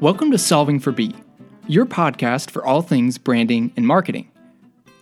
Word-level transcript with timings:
Welcome 0.00 0.30
to 0.30 0.38
Solving 0.38 0.80
for 0.80 0.92
B, 0.92 1.14
your 1.68 1.84
podcast 1.84 2.50
for 2.50 2.64
all 2.64 2.80
things 2.80 3.18
branding 3.18 3.70
and 3.76 3.86
marketing. 3.86 4.30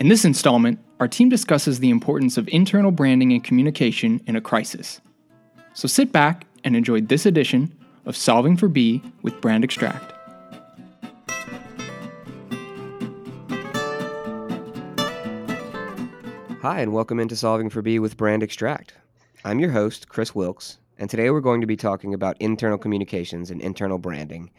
In 0.00 0.08
this 0.08 0.24
installment, 0.24 0.80
our 0.98 1.06
team 1.06 1.28
discusses 1.28 1.78
the 1.78 1.90
importance 1.90 2.36
of 2.36 2.48
internal 2.48 2.90
branding 2.90 3.30
and 3.30 3.44
communication 3.44 4.20
in 4.26 4.34
a 4.34 4.40
crisis. 4.40 5.00
So 5.72 5.86
sit 5.86 6.10
back 6.10 6.48
and 6.64 6.74
enjoy 6.74 7.02
this 7.02 7.26
edition 7.26 7.78
of 8.06 8.16
Solving 8.16 8.56
for 8.56 8.66
B 8.66 9.00
with 9.22 9.40
Brand 9.40 9.62
Extract. 9.62 10.14
Hi, 16.60 16.80
and 16.80 16.92
welcome 16.92 17.20
into 17.20 17.36
Solving 17.36 17.70
for 17.70 17.82
B 17.82 18.00
with 18.00 18.16
Brand 18.16 18.42
Extract. 18.42 18.94
I'm 19.44 19.60
your 19.60 19.70
host, 19.70 20.08
Chris 20.08 20.34
Wilkes, 20.34 20.78
and 20.98 21.08
today 21.08 21.30
we're 21.30 21.40
going 21.40 21.60
to 21.60 21.68
be 21.68 21.76
talking 21.76 22.14
about 22.14 22.36
internal 22.40 22.78
communications 22.78 23.52
and 23.52 23.60
internal 23.60 23.98
branding 23.98 24.50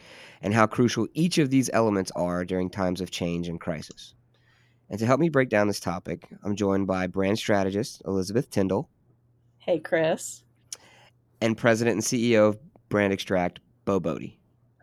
and 0.42 0.54
how 0.54 0.68
crucial 0.68 1.08
each 1.14 1.38
of 1.38 1.50
these 1.50 1.70
elements 1.74 2.12
are 2.16 2.46
during 2.46 2.70
times 2.70 3.02
of 3.02 3.12
change 3.12 3.48
and 3.48 3.60
crisis. 3.60 4.14
And 4.90 5.00
to 5.00 5.06
help 5.06 5.20
me 5.20 5.30
break 5.30 5.50
down 5.50 5.68
this 5.68 5.80
topic, 5.80 6.28
I'm 6.44 6.56
joined 6.56 6.88
by 6.88 7.08
brand 7.08 7.38
strategist 7.38 8.02
Elizabeth 8.06 8.50
Tyndall. 8.50 8.90
Hey, 9.60 9.80
Chris. 9.80 10.44
And 11.42 11.58
president 11.58 11.96
and 11.96 12.04
CEO 12.04 12.50
of 12.50 12.60
Brand 12.90 13.14
Extract, 13.14 13.60
Bo 13.86 14.00
Bothe. 14.00 14.34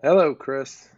Hello, 0.03 0.35
Chris. 0.35 0.89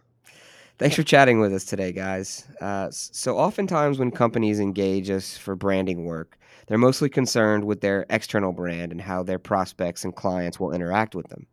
Thanks 0.77 0.95
for 0.95 1.03
chatting 1.03 1.39
with 1.41 1.53
us 1.53 1.65
today, 1.65 1.91
guys. 1.91 2.47
Uh, 2.61 2.87
so, 2.91 3.37
oftentimes 3.37 3.99
when 3.99 4.11
companies 4.11 4.61
engage 4.61 5.09
us 5.09 5.37
for 5.37 5.55
branding 5.55 6.05
work, 6.05 6.37
they're 6.67 6.77
mostly 6.77 7.09
concerned 7.09 7.65
with 7.65 7.81
their 7.81 8.05
external 8.09 8.53
brand 8.53 8.93
and 8.93 9.01
how 9.01 9.23
their 9.23 9.39
prospects 9.39 10.05
and 10.05 10.15
clients 10.15 10.57
will 10.57 10.71
interact 10.71 11.15
with 11.15 11.27
them. 11.27 11.47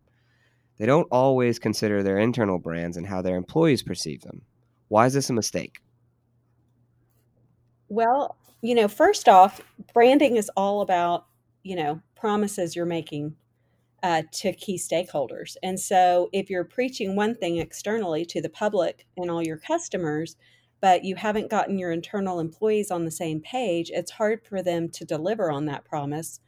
They 0.79 0.87
don't 0.87 1.09
always 1.11 1.59
consider 1.59 2.03
their 2.03 2.19
internal 2.19 2.59
brands 2.59 2.97
and 2.97 3.07
how 3.07 3.23
their 3.23 3.37
employees 3.37 3.83
perceive 3.83 4.23
them. 4.23 4.43
Why 4.89 5.07
is 5.07 5.15
this 5.15 5.31
a 5.31 5.33
mistake? 5.33 5.81
Well, 7.89 8.37
you 8.63 8.75
know, 8.75 8.89
first 8.89 9.29
off, 9.29 9.61
branding 9.95 10.37
is 10.37 10.51
all 10.57 10.81
about, 10.81 11.27
you 11.63 11.77
know, 11.77 12.01
promises 12.15 12.75
you're 12.75 12.85
making 12.85 13.37
uh, 14.03 14.23
to 14.33 14.53
key 14.53 14.79
stakeholders. 14.79 15.57
And 15.63 15.79
so 15.79 16.29
if 16.33 16.51
you're 16.51 16.65
preaching 16.65 17.17
one 17.17 17.35
thing 17.35 17.59
externally 17.59 18.25
to 18.27 18.41
the 18.41 18.49
public 18.49 19.07
and 19.17 19.31
all 19.31 19.43
your 19.43 19.57
customers, 19.57 20.37
but 20.81 21.05
you 21.05 21.17
haven't 21.17 21.51
gotten 21.51 21.79
your 21.79 21.91
internal 21.93 22.39
employees 22.39 22.91
on 22.91 23.05
the 23.05 23.11
same 23.11 23.41
page, 23.41 23.91
it's 23.91 24.11
hard 24.11 24.45
for 24.45 24.63
them 24.63 24.89
to 24.91 25.05
deliver 25.05 25.51
on 25.51 25.65
that 25.67 25.85
promise 25.85 26.41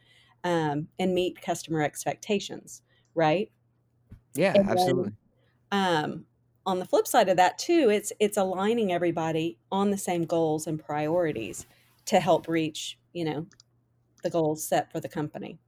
um, 0.44 0.88
and 0.98 1.14
meet 1.14 1.40
customer 1.40 1.82
expectations, 1.82 2.82
right? 3.14 3.50
Yeah, 4.38 4.54
And 4.54 4.68
absolutely. 4.68 5.12
then 5.72 6.04
um, 6.04 6.26
on 6.64 6.78
the 6.78 6.84
flip 6.86 7.06
side 7.06 7.28
of 7.28 7.36
that 7.36 7.58
too, 7.58 7.90
it's 7.90 8.12
it's 8.20 8.36
aligning 8.36 8.92
everybody 8.92 9.58
on 9.72 9.90
the 9.90 9.98
same 9.98 10.24
goals 10.24 10.66
and 10.66 10.78
priorities 10.78 11.66
to 12.06 12.20
help 12.20 12.46
reach, 12.48 12.98
you 13.12 13.24
know, 13.24 13.46
the 14.22 14.30
goals 14.30 14.64
set 14.64 14.92
for 14.92 15.00
the 15.00 15.08
company. 15.08 15.58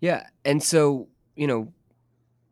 Yeah, 0.00 0.26
and 0.44 0.62
so 0.62 1.08
you 1.36 1.46
know, 1.46 1.72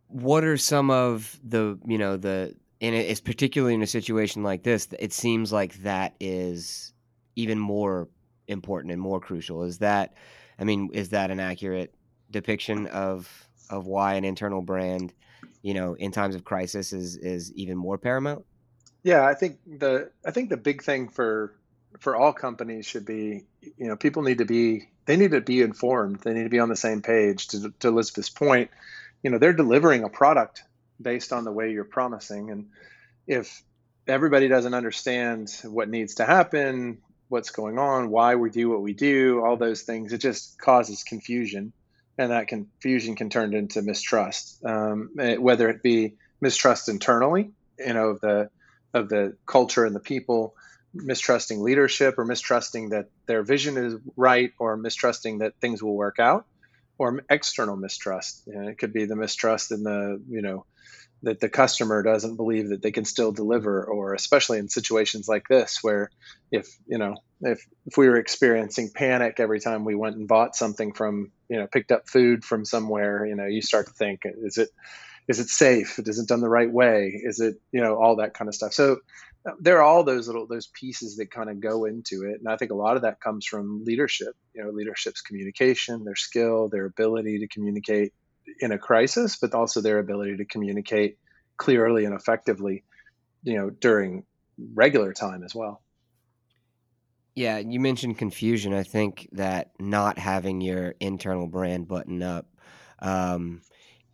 what 0.08 0.44
are 0.44 0.56
some 0.56 0.90
of 0.90 1.40
the 1.44 1.78
you 1.86 1.98
know 1.98 2.16
the 2.16 2.56
and 2.80 2.94
it's 2.94 3.20
particularly 3.20 3.74
in 3.74 3.82
a 3.82 3.86
situation 3.86 4.42
like 4.42 4.64
this, 4.64 4.88
it 4.98 5.12
seems 5.12 5.52
like 5.52 5.74
that 5.82 6.16
is 6.20 6.92
even 7.36 7.58
more 7.58 8.08
important 8.48 8.92
and 8.92 9.00
more 9.00 9.20
crucial. 9.20 9.62
Is 9.62 9.78
that, 9.78 10.14
I 10.58 10.64
mean, 10.64 10.90
is 10.92 11.10
that 11.10 11.30
an 11.30 11.40
accurate 11.40 11.94
depiction 12.30 12.88
of 12.88 13.48
of 13.72 13.86
why 13.86 14.14
an 14.14 14.24
internal 14.24 14.62
brand, 14.62 15.12
you 15.62 15.74
know, 15.74 15.94
in 15.94 16.12
times 16.12 16.36
of 16.36 16.44
crisis 16.44 16.92
is 16.92 17.16
is 17.16 17.52
even 17.54 17.76
more 17.76 17.98
paramount? 17.98 18.44
Yeah, 19.02 19.26
I 19.26 19.34
think 19.34 19.58
the 19.66 20.10
I 20.24 20.30
think 20.30 20.50
the 20.50 20.56
big 20.56 20.82
thing 20.82 21.08
for 21.08 21.54
for 21.98 22.14
all 22.14 22.32
companies 22.32 22.86
should 22.86 23.04
be, 23.04 23.44
you 23.60 23.88
know, 23.88 23.96
people 23.96 24.22
need 24.22 24.38
to 24.38 24.44
be 24.44 24.88
they 25.06 25.16
need 25.16 25.32
to 25.32 25.40
be 25.40 25.62
informed. 25.62 26.20
They 26.20 26.34
need 26.34 26.44
to 26.44 26.48
be 26.48 26.60
on 26.60 26.68
the 26.68 26.76
same 26.76 27.02
page. 27.02 27.48
To, 27.48 27.72
to 27.80 27.88
Elizabeth's 27.88 28.30
point, 28.30 28.70
you 29.22 29.30
know, 29.30 29.38
they're 29.38 29.52
delivering 29.52 30.04
a 30.04 30.08
product 30.08 30.62
based 31.00 31.32
on 31.32 31.44
the 31.44 31.50
way 31.50 31.72
you're 31.72 31.84
promising, 31.84 32.50
and 32.50 32.68
if 33.26 33.62
everybody 34.06 34.48
doesn't 34.48 34.74
understand 34.74 35.50
what 35.64 35.88
needs 35.88 36.16
to 36.16 36.24
happen, 36.24 36.98
what's 37.28 37.50
going 37.50 37.78
on, 37.78 38.10
why 38.10 38.34
we 38.34 38.50
do 38.50 38.68
what 38.68 38.82
we 38.82 38.92
do, 38.92 39.42
all 39.44 39.56
those 39.56 39.82
things, 39.82 40.12
it 40.12 40.18
just 40.18 40.60
causes 40.60 41.02
confusion, 41.02 41.72
and 42.18 42.30
that 42.30 42.48
confusion 42.48 43.16
can 43.16 43.30
turn 43.30 43.54
into 43.54 43.82
mistrust, 43.82 44.64
um, 44.64 45.10
eh, 45.18 45.36
whether 45.36 45.68
it 45.70 45.82
be 45.82 46.14
mistrust 46.40 46.88
internally, 46.88 47.50
you 47.78 47.94
know, 47.94 48.08
of 48.08 48.20
the 48.20 48.50
of 48.94 49.08
the 49.08 49.36
culture 49.46 49.86
and 49.86 49.96
the 49.96 50.00
people, 50.00 50.54
mistrusting 50.92 51.62
leadership, 51.62 52.18
or 52.18 52.24
mistrusting 52.24 52.90
that 52.90 53.06
their 53.26 53.42
vision 53.42 53.78
is 53.78 53.94
right, 54.16 54.52
or 54.58 54.76
mistrusting 54.76 55.38
that 55.38 55.54
things 55.60 55.82
will 55.82 55.96
work 55.96 56.18
out, 56.18 56.46
or 56.98 57.24
external 57.30 57.76
mistrust. 57.76 58.42
You 58.46 58.54
know, 58.54 58.68
it 58.68 58.78
could 58.78 58.92
be 58.92 59.06
the 59.06 59.16
mistrust 59.16 59.72
in 59.72 59.82
the 59.82 60.20
you 60.28 60.42
know 60.42 60.66
that 61.22 61.40
the 61.40 61.48
customer 61.48 62.02
doesn't 62.02 62.36
believe 62.36 62.70
that 62.70 62.82
they 62.82 62.90
can 62.90 63.04
still 63.04 63.32
deliver 63.32 63.84
or 63.84 64.14
especially 64.14 64.58
in 64.58 64.68
situations 64.68 65.28
like 65.28 65.46
this 65.48 65.78
where 65.82 66.10
if 66.50 66.68
you 66.86 66.98
know 66.98 67.14
if 67.40 67.64
if 67.86 67.96
we 67.96 68.08
were 68.08 68.18
experiencing 68.18 68.90
panic 68.94 69.36
every 69.38 69.60
time 69.60 69.84
we 69.84 69.94
went 69.94 70.16
and 70.16 70.28
bought 70.28 70.56
something 70.56 70.92
from 70.92 71.30
you 71.48 71.58
know 71.58 71.66
picked 71.66 71.92
up 71.92 72.08
food 72.08 72.44
from 72.44 72.64
somewhere 72.64 73.26
you 73.26 73.36
know 73.36 73.46
you 73.46 73.62
start 73.62 73.86
to 73.86 73.92
think 73.92 74.22
is 74.24 74.58
it 74.58 74.68
is 75.28 75.38
it 75.38 75.48
safe? 75.48 76.00
Is 76.00 76.18
it 76.18 76.26
done 76.26 76.40
the 76.40 76.48
right 76.48 76.70
way? 76.70 77.12
Is 77.14 77.38
it 77.38 77.54
you 77.70 77.80
know 77.80 77.94
all 77.94 78.16
that 78.16 78.34
kind 78.34 78.48
of 78.48 78.56
stuff. 78.56 78.72
So 78.72 78.98
uh, 79.44 79.52
there 79.60 79.78
are 79.78 79.82
all 79.82 80.04
those 80.04 80.28
little 80.28 80.46
those 80.46 80.68
pieces 80.68 81.16
that 81.16 81.30
kind 81.30 81.50
of 81.50 81.60
go 81.60 81.84
into 81.84 82.22
it 82.22 82.38
and 82.38 82.48
i 82.48 82.56
think 82.56 82.70
a 82.70 82.76
lot 82.76 82.94
of 82.94 83.02
that 83.02 83.20
comes 83.20 83.44
from 83.44 83.82
leadership 83.84 84.36
you 84.54 84.62
know 84.62 84.70
leadership's 84.70 85.20
communication 85.20 86.04
their 86.04 86.14
skill 86.14 86.68
their 86.68 86.84
ability 86.84 87.40
to 87.40 87.48
communicate 87.48 88.12
in 88.60 88.72
a 88.72 88.78
crisis, 88.78 89.36
but 89.36 89.54
also 89.54 89.80
their 89.80 89.98
ability 89.98 90.36
to 90.36 90.44
communicate 90.44 91.18
clearly 91.56 92.04
and 92.04 92.14
effectively, 92.14 92.84
you 93.42 93.56
know, 93.56 93.70
during 93.70 94.24
regular 94.74 95.12
time 95.12 95.42
as 95.42 95.54
well. 95.54 95.82
Yeah, 97.34 97.58
you 97.58 97.80
mentioned 97.80 98.18
confusion. 98.18 98.74
I 98.74 98.82
think 98.82 99.28
that 99.32 99.70
not 99.78 100.18
having 100.18 100.60
your 100.60 100.94
internal 101.00 101.46
brand 101.46 101.88
button 101.88 102.22
up, 102.22 102.46
um, 102.98 103.62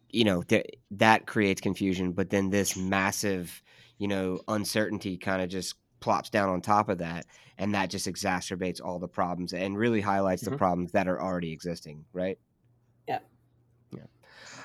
you 0.09 0.25
know, 0.25 0.43
th- 0.43 0.71
that 0.93 1.27
creates 1.27 1.61
confusion. 1.61 2.13
But 2.13 2.31
then 2.31 2.51
this 2.51 2.77
massive, 2.77 3.63
you 3.99 4.07
know, 4.07 4.41
uncertainty 4.47 5.19
kind 5.19 5.43
of 5.43 5.49
just 5.49 5.75
plops 6.01 6.31
down 6.31 6.49
on 6.49 6.61
top 6.61 6.89
of 6.89 6.99
that, 6.99 7.27
and 7.59 7.75
that 7.75 7.91
just 7.91 8.07
exacerbates 8.07 8.81
all 8.81 9.01
the 9.01 9.09
problems 9.09 9.53
and 9.53 9.77
really 9.77 10.01
highlights 10.01 10.45
mm-hmm. 10.45 10.53
the 10.53 10.59
problems 10.59 10.93
that 10.93 11.09
are 11.09 11.21
already 11.21 11.53
existing. 11.53 12.05
Right. 12.13 12.39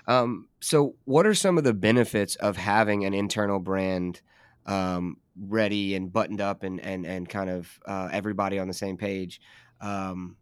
Um, 0.08 0.47
so, 0.59 0.96
what 1.06 1.25
are 1.25 1.34
some 1.34 1.58
of 1.58 1.64
the 1.64 1.74
benefits 1.74 2.36
of 2.36 2.58
having 2.58 3.06
an 3.06 3.14
internal 3.14 3.59
brand 3.59 4.22
um, 4.66 5.18
ready 5.40 5.96
and 5.96 6.12
buttoned 6.12 6.41
up 6.41 6.64
and 6.64 6.80
and 6.80 7.06
and 7.06 7.28
kind 7.28 7.50
of 7.50 7.80
uh, 7.86 8.09
everybody 8.12 8.59
on 8.59 8.68
the 8.68 8.74
same 8.74 8.97
page? 8.97 9.42
Um, 9.81 10.38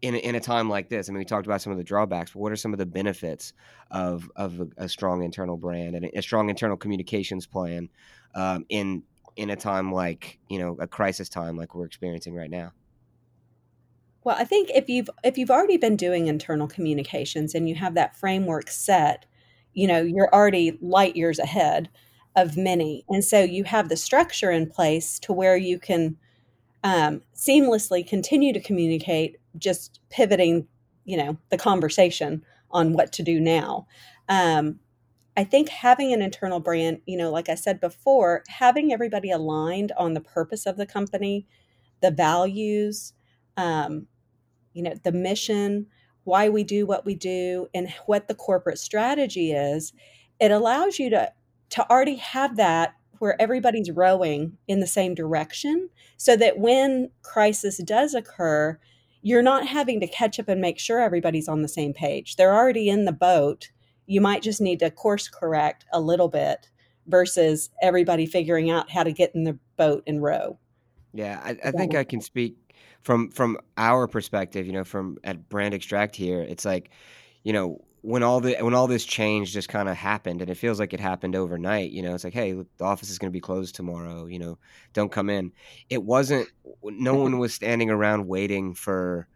in 0.00 0.14
in 0.14 0.34
a 0.34 0.40
time 0.40 0.70
like 0.70 0.88
this, 0.88 1.08
I 1.08 1.12
mean, 1.12 1.18
we 1.18 1.24
talked 1.24 1.46
about 1.46 1.60
some 1.60 1.72
of 1.72 1.78
the 1.78 1.84
drawbacks, 1.84 2.32
but 2.32 2.40
what 2.40 2.52
are 2.52 2.56
some 2.56 2.72
of 2.72 2.78
the 2.78 2.86
benefits 2.86 3.52
of 3.90 4.30
of 4.36 4.60
a, 4.60 4.84
a 4.84 4.88
strong 4.88 5.22
internal 5.22 5.56
brand 5.56 5.96
and 5.96 6.06
a, 6.06 6.18
a 6.18 6.22
strong 6.22 6.48
internal 6.48 6.76
communications 6.76 7.46
plan 7.46 7.88
um, 8.34 8.64
in 8.68 9.02
in 9.36 9.50
a 9.50 9.56
time 9.56 9.92
like 9.92 10.38
you 10.48 10.58
know 10.58 10.76
a 10.80 10.86
crisis 10.86 11.28
time 11.28 11.56
like 11.56 11.74
we're 11.74 11.86
experiencing 11.86 12.34
right 12.34 12.50
now? 12.50 12.72
Well, 14.26 14.34
I 14.36 14.42
think 14.42 14.70
if 14.74 14.88
you've 14.88 15.08
if 15.22 15.38
you've 15.38 15.52
already 15.52 15.76
been 15.76 15.94
doing 15.94 16.26
internal 16.26 16.66
communications 16.66 17.54
and 17.54 17.68
you 17.68 17.76
have 17.76 17.94
that 17.94 18.16
framework 18.16 18.68
set, 18.68 19.24
you 19.72 19.86
know, 19.86 20.02
you're 20.02 20.34
already 20.34 20.76
light 20.82 21.14
years 21.14 21.38
ahead 21.38 21.88
of 22.34 22.56
many. 22.56 23.04
And 23.08 23.24
so 23.24 23.44
you 23.44 23.62
have 23.62 23.88
the 23.88 23.96
structure 23.96 24.50
in 24.50 24.68
place 24.68 25.20
to 25.20 25.32
where 25.32 25.56
you 25.56 25.78
can 25.78 26.16
um, 26.82 27.22
seamlessly 27.36 28.04
continue 28.04 28.52
to 28.52 28.58
communicate, 28.60 29.36
just 29.58 30.00
pivoting, 30.10 30.66
you 31.04 31.16
know, 31.16 31.38
the 31.50 31.56
conversation 31.56 32.44
on 32.72 32.94
what 32.94 33.12
to 33.12 33.22
do 33.22 33.38
now. 33.38 33.86
Um, 34.28 34.80
I 35.36 35.44
think 35.44 35.68
having 35.68 36.12
an 36.12 36.20
internal 36.20 36.58
brand, 36.58 37.00
you 37.06 37.16
know, 37.16 37.30
like 37.30 37.48
I 37.48 37.54
said 37.54 37.80
before, 37.80 38.42
having 38.48 38.92
everybody 38.92 39.30
aligned 39.30 39.92
on 39.96 40.14
the 40.14 40.20
purpose 40.20 40.66
of 40.66 40.78
the 40.78 40.86
company, 40.86 41.46
the 42.02 42.10
values, 42.10 43.12
um, 43.56 44.08
you 44.76 44.82
know, 44.82 44.94
the 45.02 45.12
mission, 45.12 45.86
why 46.24 46.48
we 46.48 46.64
do 46.64 46.86
what 46.86 47.04
we 47.06 47.14
do, 47.14 47.68
and 47.74 47.88
what 48.06 48.28
the 48.28 48.34
corporate 48.34 48.78
strategy 48.78 49.52
is, 49.52 49.92
it 50.40 50.50
allows 50.50 50.98
you 50.98 51.10
to 51.10 51.32
to 51.70 51.90
already 51.90 52.16
have 52.16 52.56
that 52.56 52.94
where 53.18 53.40
everybody's 53.40 53.90
rowing 53.90 54.56
in 54.68 54.80
the 54.80 54.86
same 54.86 55.14
direction 55.14 55.88
so 56.18 56.36
that 56.36 56.58
when 56.58 57.10
crisis 57.22 57.78
does 57.78 58.14
occur, 58.14 58.78
you're 59.22 59.42
not 59.42 59.66
having 59.66 59.98
to 60.00 60.06
catch 60.06 60.38
up 60.38 60.48
and 60.48 60.60
make 60.60 60.78
sure 60.78 61.00
everybody's 61.00 61.48
on 61.48 61.62
the 61.62 61.68
same 61.68 61.92
page. 61.92 62.36
They're 62.36 62.54
already 62.54 62.88
in 62.88 63.06
the 63.06 63.12
boat 63.12 63.70
you 64.06 64.20
might 64.20 64.42
just 64.42 64.60
need 64.60 64.78
to 64.80 64.90
course 64.90 65.28
correct 65.28 65.84
a 65.92 66.00
little 66.00 66.28
bit 66.28 66.70
versus 67.06 67.70
everybody 67.82 68.26
figuring 68.26 68.70
out 68.70 68.90
how 68.90 69.02
to 69.02 69.12
get 69.12 69.34
in 69.34 69.44
the 69.44 69.58
boat 69.76 70.02
and 70.06 70.22
row. 70.22 70.58
Yeah, 71.12 71.40
I, 71.42 71.56
I 71.64 71.70
think 71.72 71.94
I 71.94 72.04
can 72.04 72.20
speak 72.20 72.56
from 73.02 73.30
from 73.30 73.58
our 73.76 74.06
perspective. 74.06 74.66
You 74.66 74.72
know, 74.72 74.84
from 74.84 75.18
at 75.24 75.48
Brand 75.48 75.74
Extract 75.74 76.16
here, 76.16 76.40
it's 76.40 76.64
like, 76.64 76.90
you 77.42 77.52
know, 77.52 77.80
when 78.02 78.22
all 78.22 78.40
the 78.40 78.56
when 78.60 78.74
all 78.74 78.86
this 78.86 79.04
change 79.04 79.52
just 79.52 79.68
kind 79.68 79.88
of 79.88 79.96
happened, 79.96 80.40
and 80.40 80.50
it 80.50 80.56
feels 80.56 80.78
like 80.78 80.92
it 80.92 81.00
happened 81.00 81.34
overnight. 81.34 81.90
You 81.90 82.02
know, 82.02 82.14
it's 82.14 82.24
like, 82.24 82.34
hey, 82.34 82.52
the 82.52 82.84
office 82.84 83.10
is 83.10 83.18
going 83.18 83.30
to 83.30 83.36
be 83.36 83.40
closed 83.40 83.74
tomorrow. 83.74 84.26
You 84.26 84.38
know, 84.38 84.58
don't 84.92 85.10
come 85.10 85.28
in. 85.28 85.52
It 85.90 86.02
wasn't. 86.02 86.48
No 86.84 87.14
one 87.14 87.38
was 87.38 87.52
standing 87.52 87.90
around 87.90 88.28
waiting 88.28 88.74
for 88.74 89.26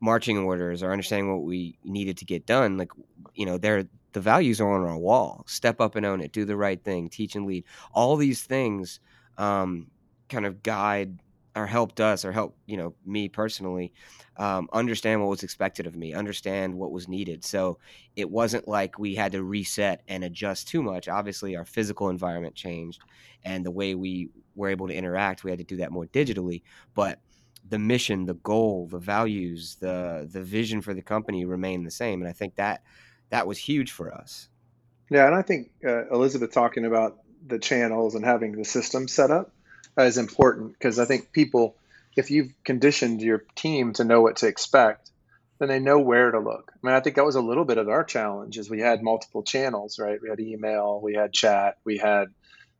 marching 0.00 0.38
orders 0.38 0.82
or 0.82 0.92
understanding 0.92 1.30
what 1.30 1.44
we 1.44 1.78
needed 1.84 2.16
to 2.18 2.24
get 2.24 2.46
done. 2.46 2.76
Like, 2.76 2.90
you 3.34 3.46
know, 3.46 3.58
there 3.58 3.84
the 4.12 4.20
values 4.20 4.60
are 4.60 4.70
on 4.70 4.88
our 4.88 4.98
wall. 4.98 5.44
Step 5.46 5.80
up 5.80 5.96
and 5.96 6.04
own 6.04 6.20
it. 6.20 6.32
Do 6.32 6.44
the 6.44 6.56
right 6.56 6.82
thing. 6.82 7.08
Teach 7.08 7.36
and 7.36 7.46
lead. 7.46 7.64
All 7.92 8.16
these 8.16 8.42
things 8.42 9.00
um, 9.38 9.86
kind 10.28 10.46
of 10.46 10.62
guide 10.62 11.20
or 11.56 11.66
helped 11.66 12.00
us 12.00 12.24
or 12.24 12.32
helped 12.32 12.56
you 12.66 12.76
know 12.76 12.94
me 13.04 13.28
personally 13.28 13.92
um, 14.36 14.68
understand 14.72 15.20
what 15.20 15.30
was 15.30 15.42
expected 15.42 15.86
of 15.86 15.96
me 15.96 16.14
understand 16.14 16.74
what 16.74 16.92
was 16.92 17.08
needed. 17.08 17.44
So 17.44 17.78
it 18.16 18.30
wasn't 18.30 18.68
like 18.68 18.98
we 18.98 19.14
had 19.14 19.32
to 19.32 19.42
reset 19.42 20.02
and 20.08 20.24
adjust 20.24 20.68
too 20.68 20.82
much. 20.82 21.08
Obviously 21.08 21.56
our 21.56 21.64
physical 21.64 22.08
environment 22.08 22.54
changed 22.54 23.00
and 23.44 23.64
the 23.64 23.70
way 23.70 23.94
we 23.94 24.30
were 24.54 24.68
able 24.68 24.88
to 24.88 24.94
interact 24.94 25.44
we 25.44 25.50
had 25.50 25.58
to 25.58 25.64
do 25.64 25.76
that 25.76 25.92
more 25.92 26.06
digitally 26.06 26.62
but 26.94 27.20
the 27.68 27.78
mission 27.78 28.26
the 28.26 28.34
goal 28.34 28.86
the 28.90 28.98
values 28.98 29.76
the 29.80 30.28
the 30.32 30.42
vision 30.42 30.80
for 30.80 30.94
the 30.94 31.02
company 31.02 31.44
remained 31.44 31.86
the 31.86 31.90
same 31.90 32.20
and 32.20 32.28
i 32.28 32.32
think 32.32 32.54
that 32.56 32.82
that 33.30 33.46
was 33.46 33.58
huge 33.58 33.92
for 33.92 34.12
us. 34.12 34.48
Yeah 35.08 35.26
and 35.26 35.34
i 35.34 35.42
think 35.42 35.70
uh, 35.86 36.08
elizabeth 36.08 36.52
talking 36.52 36.84
about 36.84 37.18
the 37.46 37.58
channels 37.58 38.14
and 38.14 38.24
having 38.24 38.52
the 38.52 38.64
system 38.64 39.08
set 39.08 39.30
up 39.30 39.52
is 39.98 40.18
important 40.18 40.72
because 40.72 40.98
I 40.98 41.04
think 41.04 41.32
people, 41.32 41.76
if 42.16 42.30
you've 42.30 42.52
conditioned 42.64 43.22
your 43.22 43.44
team 43.54 43.92
to 43.94 44.04
know 44.04 44.20
what 44.20 44.36
to 44.36 44.46
expect, 44.46 45.10
then 45.58 45.68
they 45.68 45.78
know 45.78 45.98
where 45.98 46.30
to 46.30 46.40
look. 46.40 46.72
I 46.74 46.86
mean, 46.86 46.96
I 46.96 47.00
think 47.00 47.16
that 47.16 47.24
was 47.24 47.36
a 47.36 47.42
little 47.42 47.64
bit 47.64 47.78
of 47.78 47.88
our 47.88 48.02
challenge 48.02 48.56
is 48.56 48.70
we 48.70 48.80
had 48.80 49.02
multiple 49.02 49.42
channels, 49.42 49.98
right? 49.98 50.20
We 50.20 50.30
had 50.30 50.40
email, 50.40 51.00
we 51.02 51.14
had 51.14 51.32
chat, 51.32 51.76
we 51.84 51.98
had 51.98 52.28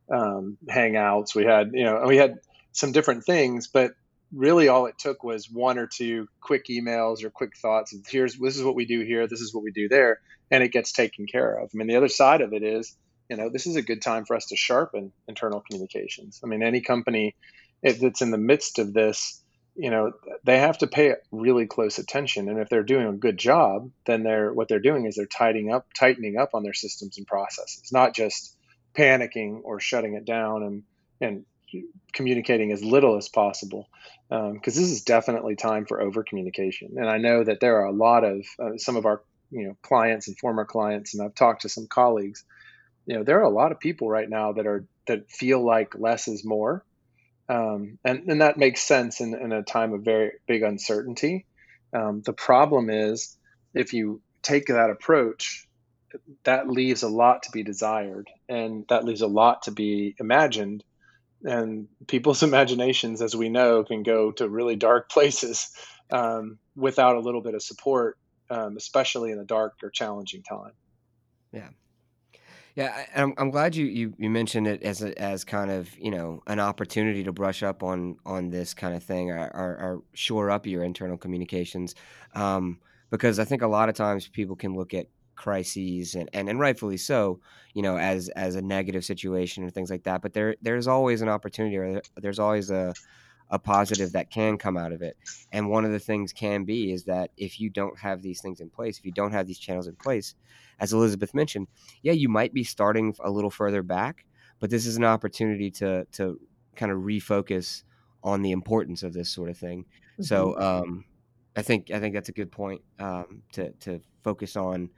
um, 0.09 0.57
hangouts, 0.67 1.35
we 1.35 1.45
had, 1.45 1.71
you 1.73 1.83
know, 1.83 2.03
we 2.07 2.17
had 2.17 2.39
some 2.71 2.91
different 2.91 3.23
things, 3.23 3.67
but 3.67 3.91
really 4.33 4.67
all 4.67 4.85
it 4.87 4.97
took 4.97 5.23
was 5.23 5.49
one 5.49 5.77
or 5.77 5.87
two 5.87 6.27
quick 6.39 6.67
emails 6.67 7.23
or 7.23 7.29
quick 7.29 7.55
thoughts 7.55 7.93
of 7.93 8.05
here's 8.07 8.37
this 8.37 8.57
is 8.57 8.63
what 8.63 8.75
we 8.75 8.85
do 8.85 9.01
here, 9.01 9.27
this 9.27 9.41
is 9.41 9.53
what 9.53 9.63
we 9.63 9.71
do 9.71 9.87
there, 9.87 10.19
and 10.49 10.63
it 10.63 10.71
gets 10.71 10.91
taken 10.91 11.27
care 11.27 11.55
of. 11.55 11.69
I 11.73 11.77
mean, 11.77 11.87
the 11.87 11.97
other 11.97 12.07
side 12.07 12.41
of 12.41 12.53
it 12.53 12.63
is 12.63 12.95
you 13.31 13.37
know, 13.37 13.49
this 13.49 13.65
is 13.65 13.77
a 13.77 13.81
good 13.81 14.01
time 14.01 14.25
for 14.25 14.35
us 14.35 14.47
to 14.47 14.57
sharpen 14.57 15.13
internal 15.25 15.61
communications. 15.61 16.41
I 16.43 16.47
mean, 16.47 16.61
any 16.61 16.81
company 16.81 17.33
that's 17.81 18.21
in 18.21 18.29
the 18.29 18.37
midst 18.37 18.77
of 18.77 18.93
this, 18.93 19.41
you 19.73 19.89
know, 19.89 20.11
they 20.43 20.59
have 20.59 20.79
to 20.79 20.87
pay 20.87 21.15
really 21.31 21.65
close 21.65 21.97
attention. 21.97 22.49
And 22.49 22.59
if 22.59 22.67
they're 22.67 22.83
doing 22.83 23.07
a 23.07 23.13
good 23.13 23.37
job, 23.37 23.89
then 24.05 24.23
they're 24.23 24.51
what 24.51 24.67
they're 24.67 24.79
doing 24.79 25.05
is 25.05 25.15
they're 25.15 25.27
tightening 25.27 25.71
up, 25.71 25.87
tightening 25.97 26.35
up 26.37 26.49
on 26.53 26.63
their 26.63 26.73
systems 26.73 27.17
and 27.17 27.25
processes, 27.25 27.89
not 27.93 28.13
just 28.13 28.57
panicking 28.93 29.61
or 29.63 29.79
shutting 29.79 30.15
it 30.15 30.25
down 30.25 30.63
and 30.63 30.83
and 31.21 31.45
communicating 32.11 32.73
as 32.73 32.83
little 32.83 33.15
as 33.15 33.29
possible 33.29 33.87
because 34.27 34.51
um, 34.51 34.59
this 34.61 34.77
is 34.91 35.03
definitely 35.03 35.55
time 35.55 35.85
for 35.85 36.01
over 36.01 36.21
communication 36.21 36.95
and 36.97 37.09
i 37.09 37.17
know 37.17 37.45
that 37.45 37.61
there 37.61 37.77
are 37.77 37.85
a 37.85 37.93
lot 37.93 38.25
of 38.25 38.45
uh, 38.61 38.71
some 38.75 38.97
of 38.97 39.05
our 39.05 39.21
you 39.51 39.65
know 39.65 39.77
clients 39.81 40.27
and 40.27 40.37
former 40.37 40.65
clients 40.65 41.13
and 41.13 41.23
i've 41.23 41.33
talked 41.33 41.61
to 41.61 41.69
some 41.69 41.87
colleagues 41.87 42.43
you 43.05 43.15
know 43.15 43.23
there 43.23 43.39
are 43.39 43.43
a 43.43 43.49
lot 43.49 43.71
of 43.71 43.79
people 43.79 44.09
right 44.09 44.29
now 44.29 44.53
that 44.53 44.67
are 44.67 44.85
that 45.07 45.29
feel 45.29 45.63
like 45.63 45.97
less 45.97 46.27
is 46.27 46.45
more. 46.45 46.85
Um, 47.49 47.97
and 48.05 48.29
and 48.29 48.41
that 48.41 48.57
makes 48.57 48.81
sense 48.81 49.19
in, 49.19 49.33
in 49.35 49.51
a 49.51 49.63
time 49.63 49.93
of 49.93 50.03
very 50.03 50.31
big 50.47 50.63
uncertainty. 50.63 51.45
Um, 51.93 52.21
the 52.21 52.33
problem 52.33 52.89
is 52.89 53.37
if 53.73 53.93
you 53.93 54.21
take 54.41 54.67
that 54.67 54.89
approach 54.89 55.67
that 56.43 56.69
leaves 56.69 57.03
a 57.03 57.09
lot 57.09 57.43
to 57.43 57.51
be 57.51 57.63
desired 57.63 58.29
and 58.49 58.85
that 58.89 59.05
leaves 59.05 59.21
a 59.21 59.27
lot 59.27 59.63
to 59.63 59.71
be 59.71 60.15
imagined. 60.19 60.83
And 61.43 61.87
people's 62.07 62.43
imaginations 62.49 63.21
as 63.21 63.35
we 63.35 63.49
know 63.49 63.83
can 63.83 64.03
go 64.03 64.31
to 64.33 64.49
really 64.49 64.75
dark 64.75 65.09
places 65.09 65.69
um, 66.11 66.59
without 66.75 67.15
a 67.15 67.21
little 67.21 67.41
bit 67.41 67.55
of 67.55 67.63
support 67.63 68.17
um, 68.49 68.75
especially 68.75 69.31
in 69.31 69.39
a 69.39 69.45
dark 69.45 69.75
or 69.81 69.89
challenging 69.89 70.43
time. 70.43 70.73
Yeah 71.53 71.69
yeah, 72.75 73.05
I'm, 73.15 73.33
I'm 73.37 73.49
glad 73.49 73.75
you, 73.75 73.85
you, 73.85 74.13
you 74.17 74.29
mentioned 74.29 74.67
it 74.67 74.81
as 74.83 75.01
a, 75.01 75.19
as 75.21 75.43
kind 75.43 75.71
of 75.71 75.89
you 75.97 76.11
know 76.11 76.41
an 76.47 76.59
opportunity 76.59 77.23
to 77.23 77.31
brush 77.31 77.63
up 77.63 77.83
on 77.83 78.17
on 78.25 78.49
this 78.49 78.73
kind 78.73 78.95
of 78.95 79.03
thing 79.03 79.31
or, 79.31 79.39
or, 79.53 79.69
or 79.77 80.03
shore 80.13 80.49
up 80.49 80.65
your 80.65 80.83
internal 80.83 81.17
communications, 81.17 81.95
um, 82.35 82.79
because 83.09 83.39
I 83.39 83.45
think 83.45 83.61
a 83.61 83.67
lot 83.67 83.89
of 83.89 83.95
times 83.95 84.27
people 84.27 84.55
can 84.55 84.75
look 84.75 84.93
at 84.93 85.07
crises 85.35 86.15
and, 86.15 86.29
and, 86.33 86.47
and 86.49 86.59
rightfully 86.59 86.97
so, 86.97 87.39
you 87.73 87.81
know, 87.81 87.97
as 87.97 88.29
as 88.29 88.55
a 88.55 88.61
negative 88.61 89.03
situation 89.03 89.63
or 89.63 89.69
things 89.69 89.89
like 89.89 90.03
that. 90.03 90.21
But 90.21 90.33
there 90.33 90.55
there's 90.61 90.87
always 90.87 91.21
an 91.21 91.29
opportunity 91.29 91.77
or 91.77 92.01
there's 92.17 92.39
always 92.39 92.71
a 92.71 92.93
a 93.49 93.59
positive 93.59 94.13
that 94.13 94.31
can 94.31 94.57
come 94.57 94.77
out 94.77 94.93
of 94.93 95.01
it. 95.01 95.17
And 95.51 95.69
one 95.69 95.83
of 95.83 95.91
the 95.91 95.99
things 95.99 96.31
can 96.31 96.63
be 96.63 96.93
is 96.93 97.03
that 97.03 97.31
if 97.35 97.59
you 97.59 97.69
don't 97.69 97.99
have 97.99 98.21
these 98.21 98.39
things 98.39 98.61
in 98.61 98.69
place, 98.69 98.97
if 98.97 99.05
you 99.05 99.11
don't 99.11 99.33
have 99.33 99.45
these 99.45 99.59
channels 99.59 99.87
in 99.87 99.95
place, 99.95 100.35
as 100.79 100.93
Elizabeth 100.93 101.33
mentioned, 101.33 101.67
yeah, 102.01 102.13
you 102.13 102.29
might 102.29 102.53
be 102.53 102.63
starting 102.63 103.15
a 103.23 103.29
little 103.29 103.51
further 103.51 103.83
back, 103.83 104.25
but 104.59 104.69
this 104.69 104.85
is 104.85 104.97
an 104.97 105.03
opportunity 105.03 105.71
to 105.71 106.05
to 106.13 106.39
kind 106.75 106.91
of 106.91 106.99
refocus 106.99 107.83
on 108.23 108.41
the 108.41 108.51
importance 108.51 109.03
of 109.03 109.13
this 109.13 109.29
sort 109.29 109.49
of 109.49 109.57
thing. 109.57 109.83
Mm-hmm. 109.83 110.23
So 110.23 110.59
um, 110.59 111.05
I 111.55 111.61
think 111.61 111.91
I 111.91 111.99
think 111.99 112.13
that's 112.13 112.29
a 112.29 112.33
good 112.33 112.51
point 112.51 112.81
um, 112.99 113.43
to 113.53 113.71
to 113.81 114.01
focus 114.23 114.55
on 114.55 114.89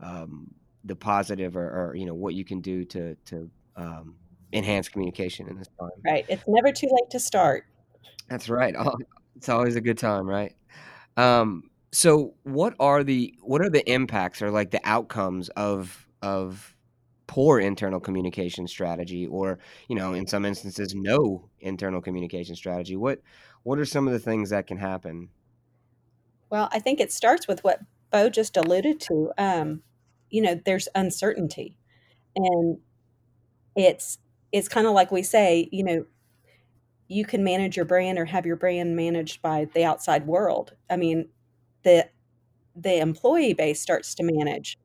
um, 0.00 0.52
the 0.84 0.96
positive 0.96 1.56
or, 1.56 1.90
or, 1.90 1.94
you 1.94 2.06
know 2.06 2.14
what 2.14 2.34
you 2.34 2.44
can 2.44 2.60
do 2.60 2.84
to 2.86 3.14
to 3.26 3.50
um, 3.76 4.16
enhance 4.52 4.88
communication 4.88 5.48
in 5.48 5.56
this 5.56 5.68
time. 5.80 5.90
Right. 6.04 6.26
It's 6.28 6.44
never 6.46 6.72
too 6.72 6.88
late 6.90 7.10
to 7.10 7.20
start. 7.20 7.64
That's 8.28 8.48
right. 8.48 8.74
It's 9.34 9.48
always 9.48 9.74
a 9.74 9.80
good 9.80 9.98
time, 9.98 10.28
right? 10.28 10.54
Um, 11.16 11.70
so 11.92 12.34
what 12.42 12.74
are 12.80 13.04
the 13.04 13.34
what 13.42 13.60
are 13.60 13.70
the 13.70 13.88
impacts 13.90 14.40
or 14.40 14.50
like 14.50 14.70
the 14.70 14.80
outcomes 14.84 15.50
of 15.50 16.08
of 16.22 16.74
poor 17.26 17.58
internal 17.60 18.00
communication 18.00 18.66
strategy 18.66 19.26
or, 19.26 19.58
you 19.88 19.96
know, 19.96 20.12
in 20.12 20.26
some 20.26 20.44
instances 20.44 20.94
no 20.94 21.48
internal 21.60 22.00
communication 22.00 22.56
strategy? 22.56 22.96
What 22.96 23.20
what 23.62 23.78
are 23.78 23.84
some 23.84 24.06
of 24.06 24.12
the 24.12 24.18
things 24.18 24.50
that 24.50 24.66
can 24.66 24.78
happen? 24.78 25.28
Well, 26.50 26.68
I 26.72 26.78
think 26.78 26.98
it 26.98 27.12
starts 27.12 27.46
with 27.46 27.62
what 27.62 27.80
Bo 28.10 28.28
just 28.28 28.56
alluded 28.56 29.00
to. 29.00 29.32
Um, 29.38 29.82
you 30.30 30.42
know, 30.42 30.60
there's 30.64 30.88
uncertainty. 30.94 31.78
And 32.34 32.78
it's 33.76 34.18
it's 34.50 34.68
kind 34.68 34.86
of 34.86 34.94
like 34.94 35.12
we 35.12 35.22
say, 35.22 35.68
you 35.70 35.84
know, 35.84 36.06
you 37.08 37.24
can 37.26 37.44
manage 37.44 37.76
your 37.76 37.84
brand 37.84 38.18
or 38.18 38.24
have 38.24 38.46
your 38.46 38.56
brand 38.56 38.96
managed 38.96 39.42
by 39.42 39.66
the 39.74 39.84
outside 39.84 40.26
world. 40.26 40.74
I 40.90 40.96
mean, 40.96 41.28
the 41.84 42.08
the 42.76 42.98
employee 43.00 43.54
base 43.54 43.80
starts 43.82 44.14
to 44.16 44.24
manage 44.24 44.78